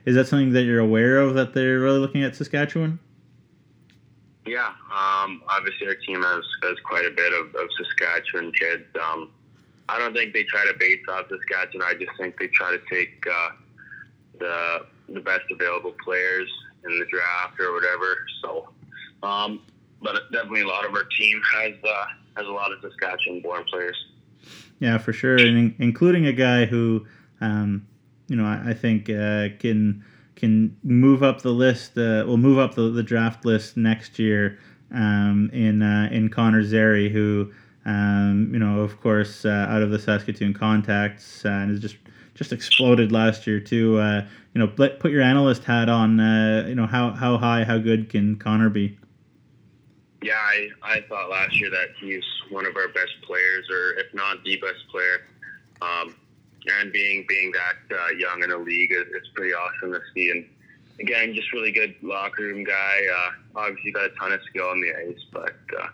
Is 0.04 0.14
that 0.14 0.28
something 0.28 0.52
that 0.52 0.62
you're 0.62 0.78
aware 0.78 1.18
of 1.18 1.34
that 1.34 1.54
they're 1.54 1.80
really 1.80 1.98
looking 1.98 2.22
at 2.22 2.36
Saskatchewan? 2.36 3.00
Yeah, 4.44 4.72
um, 4.92 5.42
obviously 5.48 5.86
our 5.86 5.94
team 5.94 6.22
has, 6.22 6.44
has 6.62 6.76
quite 6.84 7.04
a 7.04 7.10
bit 7.10 7.32
of, 7.32 7.54
of 7.54 7.68
Saskatchewan 7.78 8.52
kids. 8.52 8.84
Um, 9.00 9.30
I 9.88 9.98
don't 9.98 10.14
think 10.14 10.32
they 10.32 10.42
try 10.44 10.66
to 10.66 10.76
base 10.78 11.00
off 11.08 11.26
Saskatchewan. 11.28 11.86
I 11.86 11.94
just 11.94 12.10
think 12.18 12.38
they 12.38 12.48
try 12.48 12.72
to 12.72 12.80
take 12.90 13.24
uh, 13.30 13.50
the 14.38 14.86
the 15.08 15.20
best 15.20 15.42
available 15.50 15.94
players 16.02 16.50
in 16.84 16.98
the 16.98 17.04
draft 17.06 17.60
or 17.60 17.72
whatever. 17.72 18.16
So, 18.42 18.68
um, 19.22 19.60
but 20.00 20.30
definitely 20.32 20.62
a 20.62 20.66
lot 20.66 20.86
of 20.86 20.94
our 20.94 21.04
team 21.18 21.40
has 21.54 21.74
uh, 21.84 22.04
has 22.36 22.46
a 22.46 22.50
lot 22.50 22.72
of 22.72 22.80
Saskatchewan-born 22.80 23.64
players. 23.70 23.96
Yeah, 24.80 24.98
for 24.98 25.12
sure, 25.12 25.36
and 25.36 25.74
including 25.78 26.26
a 26.26 26.32
guy 26.32 26.64
who, 26.64 27.06
um, 27.40 27.86
you 28.26 28.34
know, 28.34 28.44
I, 28.44 28.70
I 28.70 28.74
think 28.74 29.08
uh, 29.08 29.50
can 29.60 30.04
can 30.36 30.76
move 30.82 31.22
up 31.22 31.42
the 31.42 31.50
list. 31.50 31.96
Uh, 31.96 32.24
will 32.26 32.36
move 32.36 32.58
up 32.58 32.74
the, 32.74 32.90
the 32.90 33.02
draft 33.02 33.44
list 33.44 33.76
next 33.76 34.18
year. 34.18 34.58
Um, 34.94 35.48
in 35.54 35.80
uh, 35.80 36.10
in 36.12 36.28
Connor 36.28 36.62
Zary, 36.62 37.08
who 37.08 37.50
um, 37.84 38.50
you 38.52 38.58
know, 38.58 38.80
of 38.80 39.00
course, 39.00 39.44
uh, 39.44 39.66
out 39.68 39.82
of 39.82 39.90
the 39.90 39.98
Saskatoon 39.98 40.54
contacts, 40.54 41.44
uh, 41.44 41.48
and 41.48 41.70
has 41.70 41.80
just 41.80 41.96
just 42.34 42.52
exploded 42.52 43.10
last 43.10 43.46
year 43.46 43.60
too. 43.60 43.98
Uh, 43.98 44.26
you 44.54 44.58
know, 44.58 44.68
put 44.68 45.10
your 45.10 45.22
analyst 45.22 45.64
hat 45.64 45.88
on. 45.88 46.20
Uh, 46.20 46.66
you 46.68 46.74
know, 46.74 46.86
how 46.86 47.10
how 47.10 47.38
high, 47.38 47.64
how 47.64 47.78
good 47.78 48.08
can 48.08 48.36
Connor 48.36 48.68
be? 48.68 48.98
Yeah, 50.22 50.34
I, 50.34 50.68
I 50.82 51.00
thought 51.08 51.30
last 51.30 51.58
year 51.60 51.70
that 51.70 51.88
he's 52.00 52.22
one 52.50 52.64
of 52.64 52.76
our 52.76 52.88
best 52.88 53.12
players, 53.22 53.68
or 53.68 53.94
if 53.98 54.14
not 54.14 54.44
the 54.44 54.56
best 54.56 54.86
player. 54.88 55.26
Um, 55.80 56.14
and 56.80 56.92
being 56.92 57.24
being 57.28 57.52
that 57.52 57.96
uh, 57.96 58.08
young 58.16 58.42
in 58.42 58.50
the 58.50 58.58
league 58.58 58.92
is 58.92 59.28
pretty 59.34 59.52
awesome 59.52 59.92
to 59.92 60.00
see. 60.14 60.30
And 60.30 60.46
again, 61.00 61.34
just 61.34 61.52
really 61.52 61.72
good 61.72 61.94
locker 62.02 62.42
room 62.42 62.64
guy. 62.64 63.00
Uh, 63.14 63.30
obviously, 63.56 63.92
got 63.92 64.04
a 64.06 64.10
ton 64.18 64.32
of 64.32 64.40
skill 64.48 64.68
on 64.68 64.80
the 64.80 64.92
ice, 64.94 65.24
but 65.32 65.56
uh, 65.78 65.88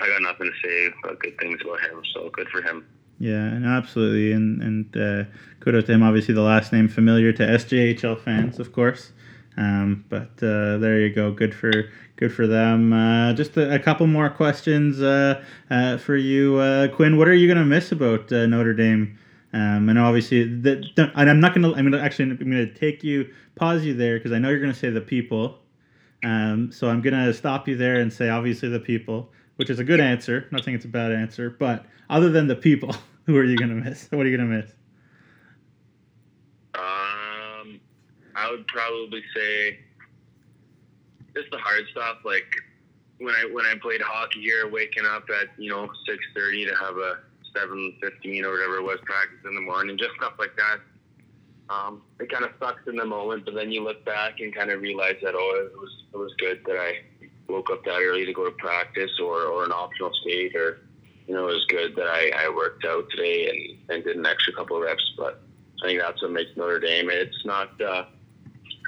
I 0.00 0.08
got 0.08 0.22
nothing 0.22 0.50
to 0.50 0.68
say 0.68 0.94
but 1.02 1.20
good 1.20 1.38
things 1.38 1.60
about 1.62 1.80
him. 1.80 2.02
So 2.14 2.30
good 2.30 2.48
for 2.48 2.62
him. 2.62 2.86
Yeah, 3.18 3.44
and 3.44 3.66
absolutely, 3.66 4.32
and 4.32 4.62
and 4.62 4.96
uh, 4.96 5.30
kudos 5.60 5.84
to 5.84 5.92
him. 5.92 6.02
Obviously, 6.02 6.34
the 6.34 6.42
last 6.42 6.72
name 6.72 6.88
familiar 6.88 7.32
to 7.32 7.42
SJHL 7.42 8.20
fans, 8.20 8.58
of 8.60 8.72
course. 8.72 9.12
Um, 9.56 10.04
but 10.08 10.40
uh, 10.40 10.78
there 10.78 11.00
you 11.00 11.12
go. 11.12 11.32
Good 11.32 11.52
for 11.52 11.90
good 12.14 12.32
for 12.32 12.46
them. 12.46 12.92
Uh, 12.92 13.32
just 13.32 13.56
a, 13.56 13.74
a, 13.74 13.78
couple 13.80 14.06
more 14.06 14.30
questions 14.30 15.02
uh, 15.02 15.42
uh 15.68 15.98
for 15.98 16.16
you, 16.16 16.58
uh, 16.58 16.86
Quinn. 16.88 17.18
What 17.18 17.26
are 17.26 17.34
you 17.34 17.48
gonna 17.48 17.64
miss 17.64 17.90
about 17.90 18.32
uh, 18.32 18.46
Notre 18.46 18.72
Dame? 18.72 19.18
Um, 19.52 19.88
and 19.88 19.98
obviously, 19.98 20.42
and 20.42 21.00
I'm 21.16 21.40
not 21.40 21.54
gonna. 21.54 21.72
I'm 21.72 21.90
gonna 21.90 22.02
actually. 22.02 22.30
I'm 22.30 22.36
gonna 22.38 22.72
take 22.72 23.02
you, 23.02 23.32
pause 23.54 23.84
you 23.84 23.94
there 23.94 24.18
because 24.18 24.32
I 24.32 24.38
know 24.38 24.50
you're 24.50 24.60
gonna 24.60 24.74
say 24.74 24.90
the 24.90 25.00
people. 25.00 25.58
Um, 26.24 26.70
so 26.72 26.88
I'm 26.88 27.00
gonna 27.00 27.32
stop 27.32 27.66
you 27.68 27.76
there 27.76 28.00
and 28.00 28.12
say 28.12 28.28
obviously 28.28 28.68
the 28.68 28.80
people. 28.80 29.30
which 29.58 29.70
is 29.70 29.80
a 29.80 29.84
good 29.84 30.00
answer. 30.00 30.46
Not 30.52 30.64
saying 30.64 30.76
it's 30.76 30.84
a 30.84 30.88
bad 30.88 31.10
answer, 31.12 31.50
but 31.50 31.84
other 32.08 32.30
than 32.30 32.46
the 32.46 32.54
people, 32.54 32.94
who 33.26 33.36
are 33.36 33.44
you 33.44 33.56
gonna 33.56 33.74
miss? 33.74 34.08
What 34.10 34.24
are 34.24 34.28
you 34.28 34.36
gonna 34.36 34.48
miss? 34.48 34.70
Um, 36.74 37.80
I 38.36 38.50
would 38.50 38.66
probably 38.68 39.22
say 39.34 39.80
just 41.34 41.50
the 41.50 41.58
hard 41.58 41.84
stuff, 41.90 42.18
like 42.24 42.46
when 43.18 43.34
I 43.34 43.48
when 43.52 43.66
I 43.66 43.74
played 43.82 44.00
hockey 44.00 44.42
here, 44.42 44.68
waking 44.70 45.04
up 45.06 45.24
at 45.40 45.48
you 45.58 45.70
know 45.70 45.90
six 46.06 46.24
thirty 46.34 46.64
to 46.64 46.74
have 46.76 46.96
a 46.96 47.18
seven 47.58 47.94
fifteen 48.00 48.44
or 48.44 48.52
whatever 48.52 48.76
it 48.76 48.82
was 48.82 48.98
practice 49.04 49.38
in 49.44 49.54
the 49.54 49.60
morning, 49.60 49.96
just 49.98 50.14
stuff 50.16 50.34
like 50.38 50.54
that. 50.56 50.78
Um, 51.70 52.02
it 52.18 52.30
kind 52.32 52.44
of 52.44 52.52
sucks 52.58 52.86
in 52.86 52.96
the 52.96 53.04
moment, 53.04 53.44
but 53.44 53.54
then 53.54 53.70
you 53.70 53.84
look 53.84 54.04
back 54.04 54.40
and 54.40 54.54
kind 54.54 54.70
of 54.70 54.80
realize 54.80 55.16
that 55.22 55.34
oh, 55.34 55.66
it 55.66 55.76
was 55.76 56.04
it 56.12 56.16
was 56.16 56.32
good 56.38 56.62
that 56.66 56.78
I 56.78 57.02
woke 57.48 57.70
up 57.70 57.84
that 57.84 58.00
early 58.00 58.24
to 58.24 58.32
go 58.32 58.44
to 58.44 58.50
practice 58.52 59.10
or, 59.22 59.42
or 59.44 59.64
an 59.64 59.72
optional 59.72 60.10
skate 60.20 60.54
or 60.54 60.80
you 61.26 61.34
know 61.34 61.48
it 61.48 61.54
was 61.54 61.66
good 61.68 61.96
that 61.96 62.06
I, 62.06 62.30
I 62.36 62.48
worked 62.54 62.84
out 62.84 63.04
today 63.10 63.48
and, 63.48 63.90
and 63.94 64.04
did 64.04 64.16
an 64.16 64.26
extra 64.26 64.54
couple 64.54 64.76
of 64.76 64.82
reps. 64.82 65.12
But 65.16 65.42
I 65.82 65.88
think 65.88 66.00
that's 66.00 66.22
what 66.22 66.32
makes 66.32 66.50
Notre 66.56 66.80
Dame. 66.80 67.10
It's 67.10 67.44
not 67.44 67.80
uh, 67.80 68.04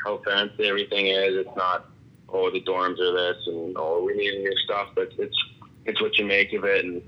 how 0.05 0.23
fancy 0.25 0.67
everything 0.67 1.07
is. 1.07 1.47
It's 1.47 1.57
not 1.57 1.87
oh 2.31 2.51
the 2.51 2.63
dorms 2.63 3.01
are 3.01 3.13
this 3.13 3.47
and 3.47 3.77
oh 3.77 4.03
we 4.05 4.15
need 4.15 4.43
new 4.43 4.57
stuff, 4.65 4.89
but 4.95 5.11
it's 5.19 5.37
it's 5.85 6.01
what 6.01 6.17
you 6.17 6.25
make 6.25 6.53
of 6.53 6.65
it 6.65 6.85
and 6.85 7.03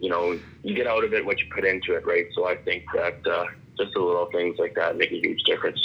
you 0.00 0.08
know 0.08 0.38
you 0.62 0.74
get 0.74 0.86
out 0.86 1.04
of 1.04 1.12
it 1.12 1.24
what 1.24 1.38
you 1.38 1.46
put 1.52 1.64
into 1.64 1.94
it, 1.94 2.06
right? 2.06 2.26
So 2.34 2.48
I 2.48 2.56
think 2.56 2.84
that 2.94 3.26
uh, 3.26 3.46
just 3.76 3.92
the 3.94 4.00
little 4.00 4.30
things 4.32 4.58
like 4.58 4.74
that 4.74 4.96
make 4.96 5.12
a 5.12 5.18
huge 5.20 5.42
difference. 5.44 5.80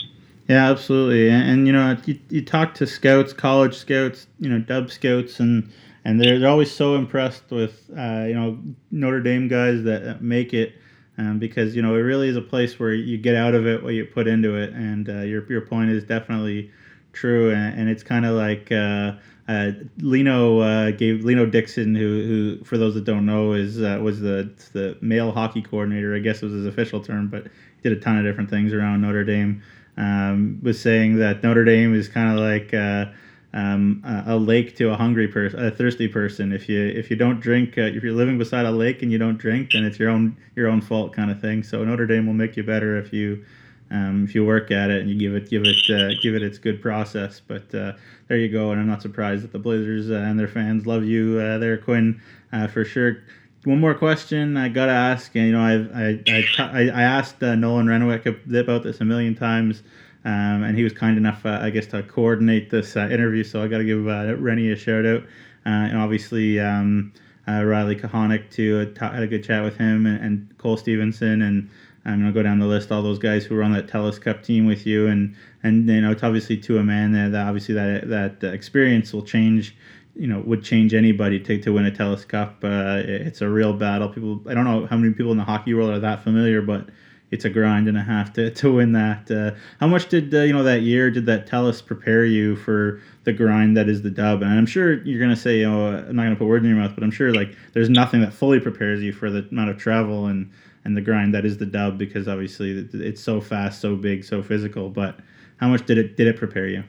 Yeah, 0.47 0.69
absolutely. 0.69 1.29
And, 1.29 1.49
and, 1.49 1.67
you 1.67 1.73
know, 1.73 1.97
you, 2.05 2.19
you 2.29 2.45
talk 2.45 2.75
to 2.75 2.85
scouts, 2.85 3.33
college 3.33 3.75
scouts, 3.75 4.27
you 4.39 4.47
know, 4.47 4.59
dub 4.59 4.91
scouts, 4.91 5.39
and 5.39 5.71
and 6.03 6.21
they're, 6.21 6.37
they're 6.37 6.49
always 6.49 6.71
so 6.71 6.95
impressed 6.95 7.49
with 7.49 7.89
uh, 7.97 8.25
you 8.27 8.35
know 8.35 8.59
Notre 8.91 9.21
Dame 9.21 9.47
guys 9.47 9.83
that, 9.83 10.21
make 10.21 10.53
it. 10.53 10.75
Um, 11.17 11.39
because 11.39 11.77
you 11.77 11.81
know 11.81 11.95
it 11.95 11.99
really 11.99 12.27
is 12.27 12.35
a 12.35 12.41
place 12.41 12.77
where 12.77 12.93
you 12.93 13.17
get 13.17 13.35
out 13.35 13.55
of 13.55 13.65
it 13.65 13.81
what 13.81 13.93
you 13.93 14.03
put 14.03 14.27
into 14.27 14.57
it, 14.57 14.73
and 14.73 15.07
uh, 15.07 15.21
your 15.21 15.49
your 15.49 15.61
point 15.61 15.89
is 15.89 16.03
definitely 16.03 16.71
true, 17.13 17.51
and, 17.51 17.79
and 17.79 17.89
it's 17.89 18.03
kind 18.03 18.25
of 18.25 18.35
like 18.35 18.69
uh, 18.69 19.13
uh, 19.47 19.71
Lino 19.99 20.59
uh, 20.59 20.91
gave 20.91 21.23
Lino 21.23 21.45
Dixon, 21.45 21.93
who 21.93 22.57
who 22.57 22.63
for 22.63 22.77
those 22.77 22.95
that 22.95 23.03
don't 23.03 23.25
know 23.25 23.53
is 23.53 23.81
uh, 23.81 23.99
was 24.01 24.19
the 24.19 24.51
the 24.73 24.97
male 25.01 25.31
hockey 25.31 25.61
coordinator, 25.61 26.15
I 26.15 26.19
guess 26.19 26.41
was 26.41 26.53
his 26.53 26.65
official 26.65 26.99
term, 27.01 27.27
but 27.27 27.47
did 27.83 27.91
a 27.91 27.99
ton 27.99 28.17
of 28.17 28.23
different 28.23 28.49
things 28.49 28.73
around 28.73 29.01
Notre 29.01 29.23
Dame. 29.23 29.61
Um, 29.97 30.59
was 30.61 30.81
saying 30.81 31.17
that 31.17 31.43
Notre 31.43 31.63
Dame 31.63 31.93
is 31.93 32.09
kind 32.09 32.37
of 32.37 32.43
like 32.43 32.73
uh, 32.73 33.05
um, 33.53 34.03
a 34.25 34.35
lake 34.35 34.75
to 34.77 34.89
a 34.89 34.95
hungry 34.97 35.27
person, 35.27 35.63
a 35.63 35.71
thirsty 35.71 36.07
person. 36.07 36.51
If 36.51 36.67
you 36.67 36.81
if 36.81 37.11
you 37.11 37.15
don't 37.15 37.39
drink, 37.39 37.77
uh, 37.77 37.81
if 37.81 38.03
you're 38.03 38.13
living 38.13 38.39
beside 38.39 38.65
a 38.65 38.71
lake 38.71 39.03
and 39.03 39.11
you 39.11 39.19
don't 39.19 39.37
drink, 39.37 39.71
then 39.71 39.85
it's 39.85 39.99
your 39.99 40.09
own 40.09 40.35
your 40.55 40.67
own 40.67 40.81
fault 40.81 41.13
kind 41.13 41.29
of 41.29 41.39
thing. 41.39 41.61
So 41.63 41.83
Notre 41.83 42.07
Dame 42.07 42.25
will 42.25 42.33
make 42.33 42.57
you 42.57 42.63
better 42.63 42.97
if 42.97 43.13
you 43.13 43.45
um, 43.91 44.23
if 44.23 44.35
you 44.35 44.45
work 44.45 44.71
at 44.71 44.89
it 44.89 45.01
and 45.01 45.09
you 45.09 45.17
give 45.17 45.35
it 45.35 45.49
give 45.49 45.63
it 45.65 45.89
uh, 45.89 46.19
give 46.21 46.35
it 46.35 46.43
its 46.43 46.57
good 46.57 46.81
process. 46.81 47.41
But 47.45 47.73
uh, 47.73 47.93
there 48.27 48.37
you 48.37 48.49
go, 48.49 48.71
and 48.71 48.79
I'm 48.79 48.87
not 48.87 49.01
surprised 49.01 49.43
that 49.43 49.51
the 49.51 49.59
Blazers 49.59 50.09
uh, 50.09 50.15
and 50.15 50.39
their 50.39 50.47
fans 50.47 50.85
love 50.85 51.03
you 51.03 51.39
uh, 51.39 51.57
there, 51.57 51.77
Quinn, 51.77 52.21
uh, 52.51 52.67
for 52.67 52.85
sure. 52.85 53.23
One 53.63 53.79
more 53.79 53.95
question 53.95 54.57
I 54.57 54.69
gotta 54.69 54.91
ask, 54.91 55.35
and 55.35 55.47
you 55.47 55.51
know 55.53 55.61
I've, 55.61 55.91
I 55.95 56.43
I, 56.59 56.89
I 56.89 57.01
asked 57.01 57.41
Nolan 57.41 57.87
Renwick 57.87 58.25
about 58.25 58.83
this 58.83 59.01
a 59.01 59.05
million 59.05 59.35
times. 59.35 59.83
Um, 60.25 60.63
and 60.63 60.75
he 60.75 60.83
was 60.83 60.91
kind 60.91 61.17
enough, 61.17 61.45
uh, 61.45 61.59
I 61.61 61.69
guess, 61.69 61.85
to 61.87 62.01
coordinate 62.01 62.71
this 62.71 62.97
uh, 62.97 63.07
interview. 63.11 63.43
So 63.43 63.61
I 63.61 63.67
got 63.67 63.77
to 63.77 63.83
give 63.83 64.07
uh, 64.07 64.35
Rennie 64.37 64.71
a 64.71 64.75
shout 64.75 65.05
out. 65.05 65.21
Uh, 65.67 65.69
and 65.69 65.97
obviously, 65.99 66.59
um, 66.59 67.13
uh, 67.47 67.63
Riley 67.63 67.95
Kahonic, 67.95 68.49
too. 68.49 68.91
Had 68.99 69.21
a 69.21 69.27
good 69.27 69.43
chat 69.43 69.63
with 69.63 69.77
him 69.77 70.07
and, 70.07 70.19
and 70.23 70.57
Cole 70.57 70.77
Stevenson. 70.77 71.43
And 71.43 71.69
I'm 72.05 72.23
to 72.23 72.31
go 72.31 72.43
down 72.43 72.59
the 72.59 72.67
list, 72.67 72.91
all 72.91 73.01
those 73.01 73.17
guys 73.17 73.45
who 73.45 73.55
were 73.55 73.63
on 73.63 73.71
that 73.71 73.87
TELUS 73.87 74.21
Cup 74.21 74.43
team 74.43 74.65
with 74.65 74.85
you. 74.85 75.07
And, 75.07 75.35
and 75.63 75.89
you 75.89 76.01
know, 76.01 76.11
it's 76.11 76.23
obviously 76.23 76.57
to 76.57 76.77
a 76.77 76.83
man 76.83 77.11
that, 77.13 77.31
that 77.31 77.47
obviously 77.47 77.73
that, 77.73 78.07
that 78.09 78.43
experience 78.43 79.11
will 79.11 79.23
change 79.23 79.75
you 80.15 80.27
know 80.27 80.39
would 80.45 80.63
change 80.63 80.93
anybody 80.93 81.39
to, 81.39 81.57
to 81.57 81.73
win 81.73 81.85
a 81.85 81.91
TELUS 81.91 82.27
Cup. 82.27 82.63
Uh, 82.63 83.01
it's 83.05 83.41
a 83.41 83.49
real 83.49 83.73
battle. 83.73 84.09
People, 84.09 84.41
I 84.47 84.53
don't 84.53 84.63
know 84.63 84.85
how 84.85 84.97
many 84.97 85.13
people 85.13 85.31
in 85.31 85.37
the 85.37 85.43
hockey 85.43 85.73
world 85.73 85.89
are 85.89 85.99
that 85.99 86.23
familiar, 86.23 86.61
but 86.61 86.89
it's 87.31 87.45
a 87.45 87.49
grind 87.49 87.87
and 87.87 87.97
a 87.97 88.01
half 88.01 88.33
to, 88.33 88.51
to 88.51 88.73
win 88.73 88.91
that. 88.93 89.29
Uh, 89.29 89.51
how 89.79 89.87
much 89.87 90.09
did 90.09 90.33
uh, 90.33 90.41
you 90.41 90.53
know 90.53 90.63
that 90.63 90.81
year? 90.81 91.09
Did 91.09 91.25
that 91.25 91.47
TELUS 91.47 91.85
prepare 91.85 92.25
you 92.25 92.55
for 92.55 93.01
the 93.23 93.33
grind 93.33 93.75
that 93.77 93.89
is 93.89 94.01
the 94.01 94.11
dub? 94.11 94.41
And 94.41 94.51
I'm 94.51 94.65
sure 94.65 95.03
you're 95.03 95.19
gonna 95.19 95.35
say, 95.35 95.59
you 95.59 95.69
know, 95.69 95.87
I'm 95.87 96.15
not 96.15 96.23
gonna 96.23 96.35
put 96.35 96.47
words 96.47 96.63
in 96.63 96.69
your 96.69 96.79
mouth, 96.79 96.93
but 96.93 97.03
I'm 97.03 97.11
sure 97.11 97.33
like 97.33 97.55
there's 97.73 97.89
nothing 97.89 98.21
that 98.21 98.33
fully 98.33 98.59
prepares 98.59 99.01
you 99.01 99.11
for 99.11 99.29
the 99.29 99.47
amount 99.51 99.69
of 99.69 99.77
travel 99.77 100.27
and 100.27 100.51
and 100.85 100.95
the 100.95 101.01
grind 101.01 101.33
that 101.33 101.45
is 101.45 101.57
the 101.57 101.65
dub 101.65 101.97
because 101.97 102.27
obviously 102.27 102.87
it's 102.93 103.21
so 103.21 103.41
fast, 103.41 103.81
so 103.81 103.95
big, 103.95 104.23
so 104.23 104.43
physical. 104.43 104.89
But 104.89 105.19
how 105.57 105.67
much 105.67 105.85
did 105.85 105.97
it 105.97 106.15
did 106.15 106.27
it 106.27 106.37
prepare 106.37 106.67
you? 106.67 106.83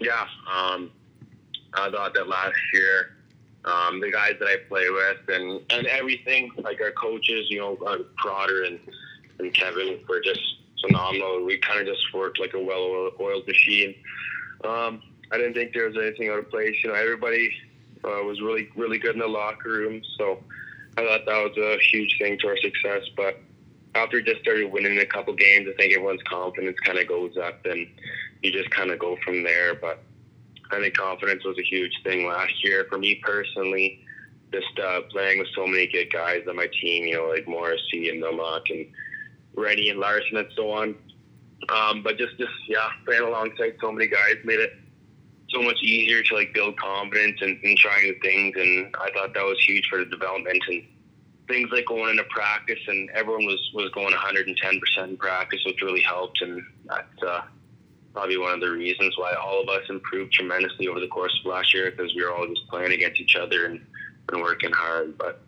Yeah, 0.00 0.26
um, 0.52 0.90
I 1.74 1.90
thought 1.90 2.14
that 2.14 2.28
last 2.28 2.56
year 2.74 3.17
um, 3.64 4.00
the 4.00 4.10
guys 4.10 4.34
that 4.38 4.46
I 4.46 4.56
play 4.68 4.88
with, 4.90 5.28
and, 5.28 5.60
and 5.70 5.86
everything, 5.86 6.50
like 6.58 6.80
our 6.80 6.92
coaches, 6.92 7.46
you 7.50 7.58
know, 7.58 7.76
uh, 7.86 7.98
Prater 8.16 8.64
and, 8.64 8.78
and 9.38 9.52
Kevin 9.52 10.00
were 10.08 10.20
just 10.20 10.40
phenomenal. 10.80 11.44
We 11.44 11.58
kind 11.58 11.80
of 11.80 11.86
just 11.86 12.02
worked 12.14 12.38
like 12.40 12.54
a 12.54 12.62
well-oiled 12.62 13.46
machine. 13.46 13.94
Um, 14.64 15.02
I 15.30 15.36
didn't 15.36 15.54
think 15.54 15.74
there 15.74 15.86
was 15.88 15.96
anything 15.96 16.30
out 16.30 16.38
of 16.38 16.50
place. 16.50 16.76
You 16.82 16.90
know, 16.90 16.96
everybody 16.96 17.52
uh, 18.04 18.22
was 18.24 18.40
really, 18.40 18.68
really 18.76 18.98
good 18.98 19.14
in 19.14 19.20
the 19.20 19.26
locker 19.26 19.70
room. 19.70 20.02
So 20.16 20.42
I 20.96 21.02
thought 21.04 21.26
that 21.26 21.44
was 21.44 21.56
a 21.58 21.78
huge 21.90 22.16
thing 22.18 22.38
to 22.38 22.48
our 22.48 22.56
success. 22.56 23.02
But 23.16 23.40
after 23.94 24.22
just 24.22 24.40
started 24.40 24.72
winning 24.72 24.98
a 24.98 25.06
couple 25.06 25.34
games, 25.34 25.68
I 25.68 25.76
think 25.76 25.92
everyone's 25.94 26.22
confidence 26.22 26.78
kind 26.80 26.98
of 26.98 27.08
goes 27.08 27.36
up, 27.36 27.64
and 27.66 27.86
you 28.42 28.52
just 28.52 28.70
kind 28.70 28.90
of 28.90 28.98
go 28.98 29.16
from 29.24 29.42
there. 29.42 29.74
But 29.74 30.02
I 30.70 30.80
think 30.80 30.96
confidence 30.96 31.44
was 31.44 31.58
a 31.58 31.62
huge 31.62 31.92
thing 32.04 32.26
last 32.26 32.64
year 32.64 32.86
for 32.88 32.98
me 32.98 33.16
personally. 33.16 34.04
Just 34.52 34.78
uh, 34.78 35.02
playing 35.10 35.38
with 35.38 35.48
so 35.54 35.66
many 35.66 35.86
good 35.86 36.10
guys 36.12 36.44
on 36.48 36.56
my 36.56 36.68
team, 36.80 37.06
you 37.06 37.14
know, 37.14 37.28
like 37.28 37.46
Morrissey 37.46 38.08
and 38.08 38.22
Millock 38.22 38.70
and 38.70 38.86
Rennie 39.54 39.90
and 39.90 40.00
Larson 40.00 40.38
and 40.38 40.48
so 40.56 40.70
on. 40.70 40.94
Um, 41.68 42.02
but 42.02 42.16
just, 42.16 42.38
just 42.38 42.52
yeah, 42.66 42.88
playing 43.04 43.22
alongside 43.22 43.76
so 43.80 43.92
many 43.92 44.06
guys 44.06 44.36
made 44.44 44.60
it 44.60 44.72
so 45.50 45.62
much 45.62 45.76
easier 45.82 46.22
to 46.22 46.34
like 46.34 46.54
build 46.54 46.78
confidence 46.78 47.40
and, 47.40 47.58
and 47.62 47.76
try 47.76 48.00
new 48.02 48.18
things. 48.22 48.54
And 48.56 48.94
I 49.00 49.10
thought 49.12 49.34
that 49.34 49.44
was 49.44 49.58
huge 49.66 49.86
for 49.88 49.98
the 49.98 50.04
development 50.06 50.62
and 50.68 50.84
things 51.46 51.70
like 51.72 51.86
going 51.86 52.10
into 52.10 52.24
practice. 52.24 52.80
And 52.86 53.10
everyone 53.10 53.46
was 53.46 53.70
was 53.74 53.90
going 53.90 54.12
110 54.12 54.80
percent 54.80 55.10
in 55.10 55.16
practice, 55.16 55.60
which 55.66 55.82
really 55.82 56.02
helped. 56.02 56.40
And 56.42 56.62
that 56.86 57.08
uh, 57.26 57.42
probably 58.12 58.38
one 58.38 58.54
of 58.54 58.60
the 58.60 58.70
reasons 58.70 59.16
why 59.16 59.34
all 59.34 59.62
of 59.62 59.68
us 59.68 59.82
improved 59.88 60.32
tremendously 60.32 60.88
over 60.88 61.00
the 61.00 61.08
course 61.08 61.32
of 61.40 61.50
last 61.50 61.72
year 61.74 61.90
because 61.90 62.14
we 62.14 62.24
were 62.24 62.32
all 62.32 62.46
just 62.46 62.66
playing 62.68 62.92
against 62.92 63.20
each 63.20 63.36
other 63.36 63.66
and, 63.66 63.80
and 64.32 64.42
working 64.42 64.72
hard. 64.72 65.16
But 65.18 65.40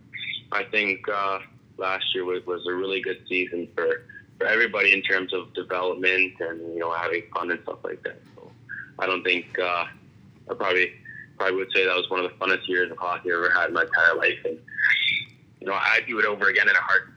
I 0.52 0.64
think 0.64 1.08
uh, 1.08 1.40
last 1.78 2.04
year 2.14 2.24
was, 2.24 2.44
was 2.46 2.66
a 2.68 2.72
really 2.72 3.00
good 3.00 3.24
season 3.28 3.68
for, 3.74 4.04
for 4.38 4.46
everybody 4.46 4.92
in 4.92 5.02
terms 5.02 5.32
of 5.32 5.52
development 5.54 6.34
and 6.40 6.60
you 6.74 6.78
know 6.78 6.92
having 6.92 7.22
fun 7.34 7.50
and 7.50 7.60
stuff 7.62 7.78
like 7.82 8.02
that. 8.04 8.20
So 8.36 8.50
I 8.98 9.06
don't 9.06 9.24
think 9.24 9.46
uh, 9.58 9.84
I 10.50 10.54
probably 10.54 10.92
probably 11.38 11.56
would 11.56 11.72
say 11.74 11.86
that 11.86 11.96
was 11.96 12.08
one 12.10 12.24
of 12.24 12.30
the 12.30 12.36
funnest 12.36 12.68
years 12.68 12.90
of 12.90 12.98
hockey 12.98 13.30
I've 13.30 13.38
ever 13.38 13.50
had 13.50 13.68
in 13.68 13.74
my 13.74 13.82
entire 13.82 14.14
life, 14.16 14.38
and 14.44 14.58
you 15.60 15.66
know 15.66 15.74
I'd 15.74 16.06
do 16.06 16.18
it 16.18 16.26
over 16.26 16.48
again 16.48 16.68
in 16.68 16.76
a 16.76 16.80
heartbeat. 16.80 17.09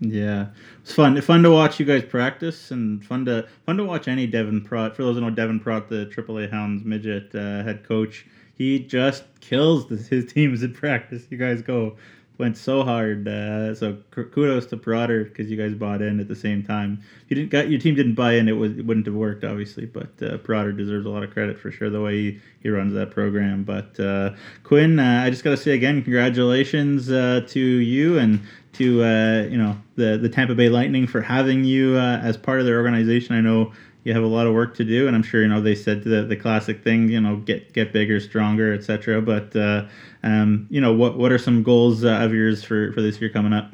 Yeah, 0.00 0.46
it's 0.80 0.94
fun. 0.94 1.20
Fun 1.20 1.42
to 1.42 1.50
watch 1.50 1.78
you 1.78 1.84
guys 1.84 2.02
practice, 2.02 2.70
and 2.70 3.04
fun 3.04 3.26
to 3.26 3.46
fun 3.66 3.76
to 3.76 3.84
watch 3.84 4.08
any 4.08 4.26
Devin 4.26 4.62
Prot. 4.62 4.96
For 4.96 5.02
those 5.02 5.16
who 5.16 5.20
know 5.20 5.30
Devin 5.30 5.60
Prot, 5.60 5.90
the 5.90 6.06
AAA 6.06 6.50
Hounds 6.50 6.84
midget 6.86 7.34
uh, 7.34 7.62
head 7.62 7.84
coach, 7.84 8.26
he 8.54 8.78
just 8.78 9.24
kills 9.40 9.90
his 10.08 10.32
teams 10.32 10.62
in 10.62 10.72
practice. 10.74 11.24
You 11.28 11.36
guys 11.36 11.60
go 11.60 11.96
went 12.40 12.56
so 12.56 12.82
hard. 12.82 13.28
Uh, 13.28 13.74
so 13.74 13.98
kudos 14.10 14.66
to 14.66 14.76
Prater 14.76 15.24
because 15.24 15.50
you 15.50 15.56
guys 15.56 15.74
bought 15.74 16.02
in 16.02 16.18
at 16.18 16.26
the 16.26 16.34
same 16.34 16.64
time. 16.64 17.00
If 17.24 17.30
you 17.30 17.36
didn't 17.36 17.50
got 17.50 17.70
your 17.70 17.78
team 17.78 17.94
didn't 17.94 18.14
buy 18.14 18.32
in, 18.32 18.48
it 18.48 18.52
was 18.52 18.78
it 18.78 18.86
wouldn't 18.86 19.06
have 19.06 19.14
worked 19.14 19.44
obviously. 19.44 19.86
But 19.86 20.10
uh, 20.22 20.38
deserves 20.72 21.06
a 21.06 21.10
lot 21.10 21.22
of 21.22 21.30
credit 21.30 21.58
for 21.58 21.70
sure 21.70 21.90
the 21.90 22.00
way 22.00 22.16
he, 22.16 22.40
he 22.62 22.68
runs 22.70 22.94
that 22.94 23.10
program. 23.10 23.62
But 23.62 24.00
uh, 24.00 24.30
Quinn, 24.64 24.98
uh, 24.98 25.22
I 25.24 25.30
just 25.30 25.44
got 25.44 25.50
to 25.50 25.56
say 25.56 25.72
again, 25.72 26.02
congratulations 26.02 27.10
uh, 27.10 27.44
to 27.48 27.60
you 27.60 28.18
and 28.18 28.40
to 28.72 29.04
uh, 29.04 29.42
you 29.50 29.58
know 29.58 29.76
the 29.96 30.18
the 30.18 30.28
Tampa 30.28 30.54
Bay 30.54 30.68
Lightning 30.68 31.06
for 31.06 31.20
having 31.20 31.64
you 31.64 31.96
uh, 31.96 32.18
as 32.22 32.36
part 32.36 32.60
of 32.60 32.66
their 32.66 32.78
organization. 32.78 33.36
I 33.36 33.40
know 33.40 33.72
you 34.04 34.14
have 34.14 34.22
a 34.22 34.26
lot 34.26 34.46
of 34.46 34.54
work 34.54 34.74
to 34.76 34.84
do, 34.84 35.06
and 35.06 35.14
I'm 35.14 35.22
sure 35.22 35.42
you 35.42 35.48
know 35.48 35.60
they 35.60 35.74
said 35.74 36.04
the 36.04 36.22
the 36.22 36.36
classic 36.36 36.82
thing, 36.82 37.08
you 37.08 37.20
know, 37.20 37.36
get 37.36 37.72
get 37.72 37.92
bigger, 37.92 38.18
stronger, 38.20 38.72
etc. 38.72 39.20
But 39.20 39.54
uh, 39.54 39.86
um, 40.22 40.66
you 40.70 40.80
know, 40.80 40.94
what 40.94 41.18
what 41.18 41.32
are 41.32 41.38
some 41.38 41.62
goals 41.62 42.04
uh, 42.04 42.08
of 42.08 42.32
yours 42.32 42.64
for 42.64 42.92
for 42.92 43.02
this 43.02 43.20
year 43.20 43.30
coming 43.30 43.52
up? 43.52 43.70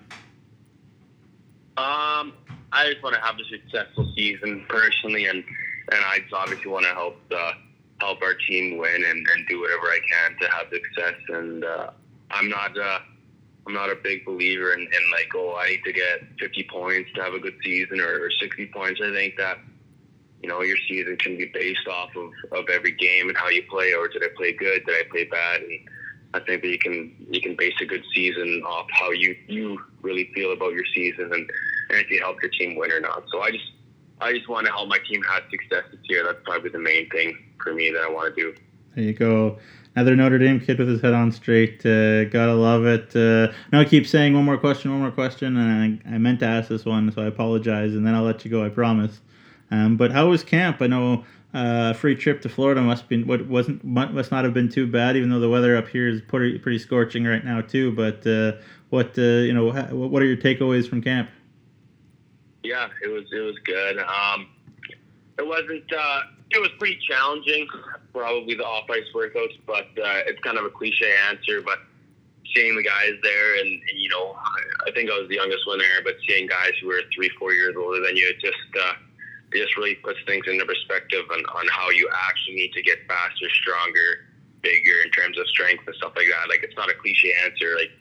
Um, 1.79 2.33
I 2.73 2.91
just 2.91 3.03
want 3.03 3.15
to 3.15 3.21
have 3.21 3.37
a 3.37 3.45
successful 3.45 4.13
season 4.17 4.65
personally, 4.69 5.27
and 5.27 5.45
and 5.93 6.05
I 6.05 6.21
just 6.21 6.33
obviously 6.33 6.71
want 6.71 6.85
to 6.87 6.93
help 6.93 7.17
the 7.29 7.53
help 8.01 8.21
our 8.23 8.35
team 8.35 8.79
win 8.79 9.05
and, 9.05 9.27
and 9.29 9.49
do 9.49 9.61
whatever 9.61 9.87
I 9.87 9.99
can 10.11 10.39
to 10.41 10.49
have 10.49 10.67
success. 10.71 11.15
And 11.29 11.65
uh, 11.65 11.91
I'm 12.31 12.49
not 12.49 12.77
uh, 12.77 12.99
I'm 13.67 13.75
not 13.75 13.91
a 13.91 13.95
big 13.95 14.25
believer 14.25 14.73
in, 14.73 14.81
in 14.81 15.11
like 15.13 15.31
oh 15.35 15.57
I 15.57 15.71
need 15.71 15.85
to 15.85 15.93
get 15.93 16.21
50 16.41 16.67
points 16.71 17.11
to 17.15 17.23
have 17.23 17.35
a 17.35 17.39
good 17.39 17.57
season 17.65 18.01
or, 18.01 18.25
or 18.25 18.31
60 18.31 18.67
points. 18.67 19.01
I 19.03 19.13
think 19.13 19.37
that 19.37 19.59
you 20.43 20.49
know 20.49 20.63
your 20.63 20.77
season 20.89 21.17
can 21.17 21.37
be 21.37 21.47
based 21.47 21.87
off 21.89 22.11
of, 22.17 22.31
of 22.53 22.69
every 22.69 22.93
game 22.93 23.29
and 23.29 23.37
how 23.37 23.49
you 23.49 23.63
play. 23.69 23.93
Or 23.93 24.09
did 24.09 24.23
I 24.23 24.29
play 24.37 24.53
good? 24.53 24.85
Did 24.87 24.95
I 24.95 25.11
play 25.11 25.25
bad? 25.25 25.63
And 25.63 25.81
I 26.35 26.41
think 26.41 26.63
that 26.63 26.69
you 26.69 26.79
can 26.79 27.15
you 27.31 27.41
can 27.41 27.57
base 27.57 27.75
a 27.81 27.87
good 27.87 28.05
season 28.15 28.63
off 28.67 28.87
how 28.91 29.11
you 29.11 29.37
you 29.49 29.79
really 30.03 30.31
feel 30.35 30.53
about 30.53 30.73
your 30.73 30.85
season 30.95 31.25
and, 31.25 31.35
and 31.35 31.99
if 31.99 32.11
you 32.11 32.21
help 32.21 32.41
your 32.43 32.51
team 32.51 32.77
win 32.77 32.93
or 32.93 33.01
not. 33.01 33.25
So 33.31 33.41
I 33.41 33.51
just 33.51 33.73
I 34.21 34.33
just 34.33 34.49
want 34.49 34.67
to 34.67 34.73
help 34.73 34.89
my 34.89 34.99
team 35.09 35.23
have 35.23 35.43
success 35.51 35.85
this 35.91 36.01
year. 36.05 36.25
That's 36.25 36.39
probably 36.45 36.71
the 36.71 36.79
main 36.79 37.09
thing 37.11 37.37
for 37.63 37.75
me 37.75 37.91
that 37.91 38.03
I 38.03 38.11
want 38.11 38.35
to 38.35 38.41
do. 38.41 38.55
There 38.95 39.05
you 39.05 39.13
go. 39.13 39.59
Another 39.95 40.15
Notre 40.15 40.39
Dame 40.39 40.61
kid 40.61 40.79
with 40.79 40.89
his 40.89 41.01
head 41.01 41.15
on 41.15 41.33
straight. 41.33 41.85
Uh, 41.85 42.25
gotta 42.25 42.55
love 42.55 42.85
it. 42.85 43.17
Uh, 43.17 43.53
now 43.73 43.81
I 43.81 43.85
keep 43.87 44.07
saying 44.07 44.35
one 44.35 44.45
more 44.45 44.59
question, 44.59 44.91
one 44.91 45.01
more 45.01 45.11
question, 45.11 45.57
and 45.57 46.03
I, 46.07 46.15
I, 46.15 46.19
meant 46.19 46.41
to 46.41 46.47
ask 46.47 46.69
this 46.69 46.85
one, 46.85 47.11
so 47.13 47.23
I 47.23 47.27
apologize, 47.27 47.95
and 47.95 48.07
then 48.07 48.15
I'll 48.15 48.23
let 48.23 48.45
you 48.45 48.51
go. 48.51 48.63
I 48.63 48.69
promise. 48.69 49.21
Um, 49.71 49.97
but 49.97 50.13
how 50.13 50.29
was 50.29 50.43
camp? 50.45 50.81
I 50.81 50.87
know 50.87 51.25
a 51.55 51.59
uh, 51.59 51.93
free 51.95 52.15
trip 52.15 52.43
to 52.43 52.49
Florida 52.49 52.81
must 52.83 53.09
be 53.09 53.23
what 53.23 53.47
wasn't 53.47 53.83
must 53.85 54.31
not 54.31 54.45
have 54.45 54.55
been 54.55 54.69
too 54.69 54.87
bad, 54.87 55.17
even 55.17 55.31
though 55.31 55.41
the 55.41 55.49
weather 55.49 55.77
up 55.77 55.89
here 55.89 56.09
is 56.09 56.21
pretty 56.21 56.59
pretty 56.59 56.79
scorching 56.79 57.25
right 57.25 57.45
now 57.45 57.61
too. 57.61 57.93
But 57.93 58.27
uh, 58.27 58.53
what 58.91 59.19
uh, 59.19 59.23
you 59.23 59.53
know, 59.53 59.73
what 59.93 60.23
are 60.23 60.27
your 60.27 60.37
takeaways 60.37 60.89
from 60.89 61.03
camp? 61.03 61.31
Yeah, 62.63 62.89
it 63.03 63.09
was 63.09 63.25
it 63.33 63.41
was 63.41 63.57
good. 63.65 63.99
Um, 63.99 64.49
it 65.39 65.47
wasn't. 65.47 65.91
Uh, 65.93 66.21
it 66.51 66.61
was 66.61 66.71
pretty 66.79 66.99
challenging, 67.09 67.67
probably 68.13 68.55
the 68.55 68.65
off 68.65 68.89
ice 68.91 69.05
workouts, 69.15 69.59
but 69.67 69.87
uh, 69.99 70.23
it's 70.27 70.41
kind 70.41 70.59
of 70.59 70.65
a 70.65 70.71
cliche 70.71 71.13
answer. 71.29 71.61
But 71.61 71.79
seeing 72.55 72.77
the 72.77 72.83
guys 72.83 73.13
there, 73.23 73.57
and, 73.61 73.67
and 73.67 73.99
you 73.99 74.09
know, 74.09 74.37
I, 74.37 74.91
I, 74.91 74.93
think 74.93 75.11
I 75.11 75.19
was 75.19 75.29
the 75.29 75.35
youngest 75.35 75.67
one 75.67 75.79
there, 75.79 76.03
but 76.05 76.15
seeing 76.27 76.47
guys 76.47 76.73
who 76.81 76.89
were 76.89 77.01
three, 77.15 77.31
four 77.39 77.53
years 77.53 77.75
older 77.77 78.01
than 78.01 78.17
you, 78.17 78.29
it 78.29 78.41
just 78.41 78.57
uh, 78.81 78.93
it 79.53 79.63
just 79.63 79.77
really 79.77 79.95
puts 79.97 80.19
things 80.27 80.45
into 80.49 80.65
perspective 80.67 81.25
on, 81.31 81.41
on 81.55 81.67
how 81.71 81.91
you 81.91 82.11
actually 82.13 82.57
need 82.57 82.73
to 82.73 82.83
get 82.83 82.99
faster, 83.07 83.49
stronger, 83.63 84.27
bigger 84.63 85.03
in 85.05 85.11
terms 85.11 85.39
of 85.39 85.47
strength 85.47 85.87
and 85.87 85.95
stuff 85.97 86.13
like 86.17 86.27
that. 86.27 86.49
Like 86.49 86.63
it's 86.63 86.77
not 86.77 86.91
a 86.91 86.95
cliche 86.95 87.33
answer. 87.45 87.79
Like 87.79 87.95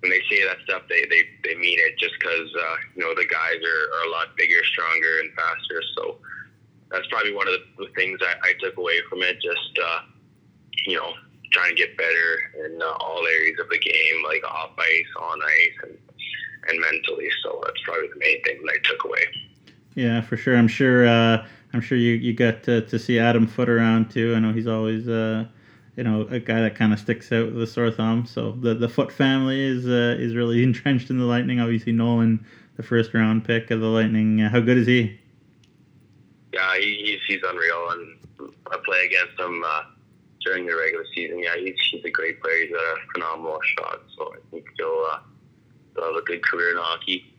when 0.00 0.10
they 0.10 0.22
say 0.28 0.44
that 0.44 0.56
stuff, 0.64 0.82
they 0.88 1.04
they, 1.12 1.28
they 1.44 1.54
mean 1.54 1.78
it 1.78 1.98
just 1.98 2.14
because 2.18 2.48
uh, 2.56 2.76
you 2.96 3.04
know 3.04 3.12
the 3.14 3.28
guys 3.28 3.60
are, 3.60 3.84
are 4.00 4.04
a 4.08 4.10
lot 4.10 4.36
bigger, 4.36 4.64
stronger, 4.72 5.20
and 5.20 5.32
faster. 5.36 5.82
So 5.96 6.18
that's 6.90 7.06
probably 7.08 7.34
one 7.34 7.48
of 7.48 7.54
the, 7.76 7.92
things 7.94 8.18
I, 8.22 8.34
I 8.48 8.52
took 8.60 8.76
away 8.78 8.96
from 9.08 9.22
it. 9.22 9.36
Just 9.40 9.72
uh, 9.76 10.00
you 10.86 10.96
know, 10.96 11.12
trying 11.52 11.76
to 11.76 11.76
get 11.76 11.96
better 11.96 12.30
in 12.64 12.80
uh, 12.80 12.96
all 13.04 13.26
areas 13.26 13.60
of 13.60 13.68
the 13.68 13.78
game, 13.78 14.24
like 14.24 14.44
off 14.44 14.72
ice, 14.78 15.12
on 15.20 15.38
ice, 15.44 15.78
and 15.84 15.98
and 16.68 16.80
mentally. 16.80 17.28
So 17.42 17.60
that's 17.64 17.80
probably 17.84 18.08
the 18.08 18.18
main 18.18 18.42
thing 18.42 18.64
that 18.64 18.72
I 18.72 18.78
took 18.88 19.04
away. 19.04 19.24
Yeah, 19.96 20.20
for 20.20 20.36
sure. 20.36 20.56
I'm 20.56 20.68
sure. 20.68 21.08
Uh, 21.08 21.44
I'm 21.72 21.80
sure 21.80 21.98
you, 21.98 22.12
you 22.12 22.32
got 22.32 22.62
to, 22.64 22.82
to 22.82 22.98
see 22.98 23.18
Adam 23.18 23.46
Foote 23.46 23.68
around 23.68 24.10
too. 24.10 24.34
I 24.34 24.38
know 24.38 24.52
he's 24.52 24.66
always 24.66 25.08
uh, 25.08 25.46
you 25.96 26.04
know 26.04 26.22
a 26.30 26.38
guy 26.38 26.60
that 26.60 26.76
kind 26.76 26.92
of 26.92 27.00
sticks 27.00 27.32
out 27.32 27.52
with 27.52 27.62
a 27.62 27.66
sore 27.66 27.90
thumb. 27.90 28.26
So 28.26 28.52
the 28.52 28.74
the 28.74 28.88
Foote 28.88 29.10
family 29.10 29.60
is 29.60 29.86
uh, 29.86 30.16
is 30.18 30.36
really 30.36 30.62
entrenched 30.62 31.10
in 31.10 31.18
the 31.18 31.24
Lightning. 31.24 31.60
Obviously, 31.60 31.92
Nolan, 31.92 32.44
the 32.76 32.82
first 32.82 33.14
round 33.14 33.44
pick 33.44 33.70
of 33.70 33.80
the 33.80 33.86
Lightning. 33.86 34.42
Uh, 34.42 34.50
how 34.50 34.60
good 34.60 34.76
is 34.76 34.86
he? 34.86 35.18
Yeah, 36.52 36.76
he, 36.78 36.96
he's 36.96 37.20
he's 37.26 37.42
unreal, 37.42 37.90
and 37.90 38.52
I 38.70 38.76
play 38.84 39.06
against 39.06 39.40
him 39.40 39.64
uh, 39.66 39.82
during 40.44 40.66
the 40.66 40.76
regular 40.76 41.06
season. 41.14 41.38
Yeah, 41.38 41.56
he's 41.56 41.80
he's 41.90 42.04
a 42.04 42.10
great 42.10 42.42
player. 42.42 42.64
He's 42.64 42.70
got 42.70 42.80
a 42.80 42.96
phenomenal 43.14 43.60
shot. 43.62 44.02
So 44.14 44.34
I 44.34 44.38
think 44.50 44.66
he'll, 44.76 45.06
uh, 45.10 45.20
he'll 45.94 46.04
have 46.04 46.16
a 46.16 46.24
good 46.24 46.44
career 46.44 46.72
in 46.72 46.76
hockey. 46.76 47.32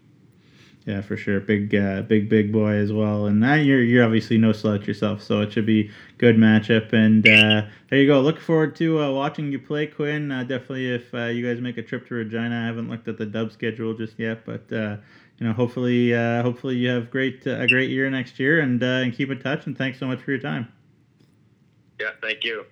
Yeah, 0.87 1.01
for 1.01 1.17
sure. 1.17 1.41
Big, 1.41 1.75
uh, 1.75 2.03
big, 2.03 2.29
big 2.29 2.53
boy 2.53 2.71
as 2.71 2.93
well. 2.93 3.25
And 3.25 3.43
uh, 3.43 3.55
you're 3.55 3.83
you're 3.83 4.05
obviously 4.05 4.37
no 4.37 4.53
slouch 4.53 4.87
yourself, 4.87 5.21
so 5.21 5.41
it 5.41 5.51
should 5.51 5.65
be 5.65 5.91
good 6.17 6.37
matchup. 6.37 6.93
And 6.93 7.27
uh, 7.27 7.67
there 7.89 7.99
you 7.99 8.07
go. 8.07 8.21
Look 8.21 8.39
forward 8.39 8.73
to 8.77 9.03
uh, 9.03 9.11
watching 9.11 9.51
you 9.51 9.59
play, 9.59 9.87
Quinn. 9.87 10.31
Uh, 10.31 10.43
definitely, 10.43 10.89
if 10.93 11.13
uh, 11.13 11.25
you 11.25 11.45
guys 11.45 11.61
make 11.61 11.77
a 11.77 11.83
trip 11.83 12.07
to 12.07 12.15
Regina, 12.15 12.63
I 12.63 12.65
haven't 12.67 12.89
looked 12.89 13.09
at 13.09 13.17
the 13.17 13.25
dub 13.25 13.51
schedule 13.51 13.95
just 13.95 14.17
yet, 14.17 14.45
but 14.45 14.63
you 14.71 15.45
know, 15.45 15.51
hopefully, 15.51 16.13
hopefully 16.13 16.77
you 16.77 16.87
have 16.87 17.11
great 17.11 17.45
a 17.45 17.67
great 17.67 17.89
year 17.89 18.09
next 18.09 18.39
year, 18.39 18.61
and 18.61 18.81
and 18.81 19.13
keep 19.13 19.29
in 19.29 19.39
touch. 19.41 19.67
And 19.67 19.77
thanks 19.77 19.99
so 19.99 20.07
much 20.07 20.21
for 20.21 20.31
your 20.31 20.39
time. 20.39 20.71
Yeah, 21.99 22.11
thank 22.21 22.45
you. 22.45 22.63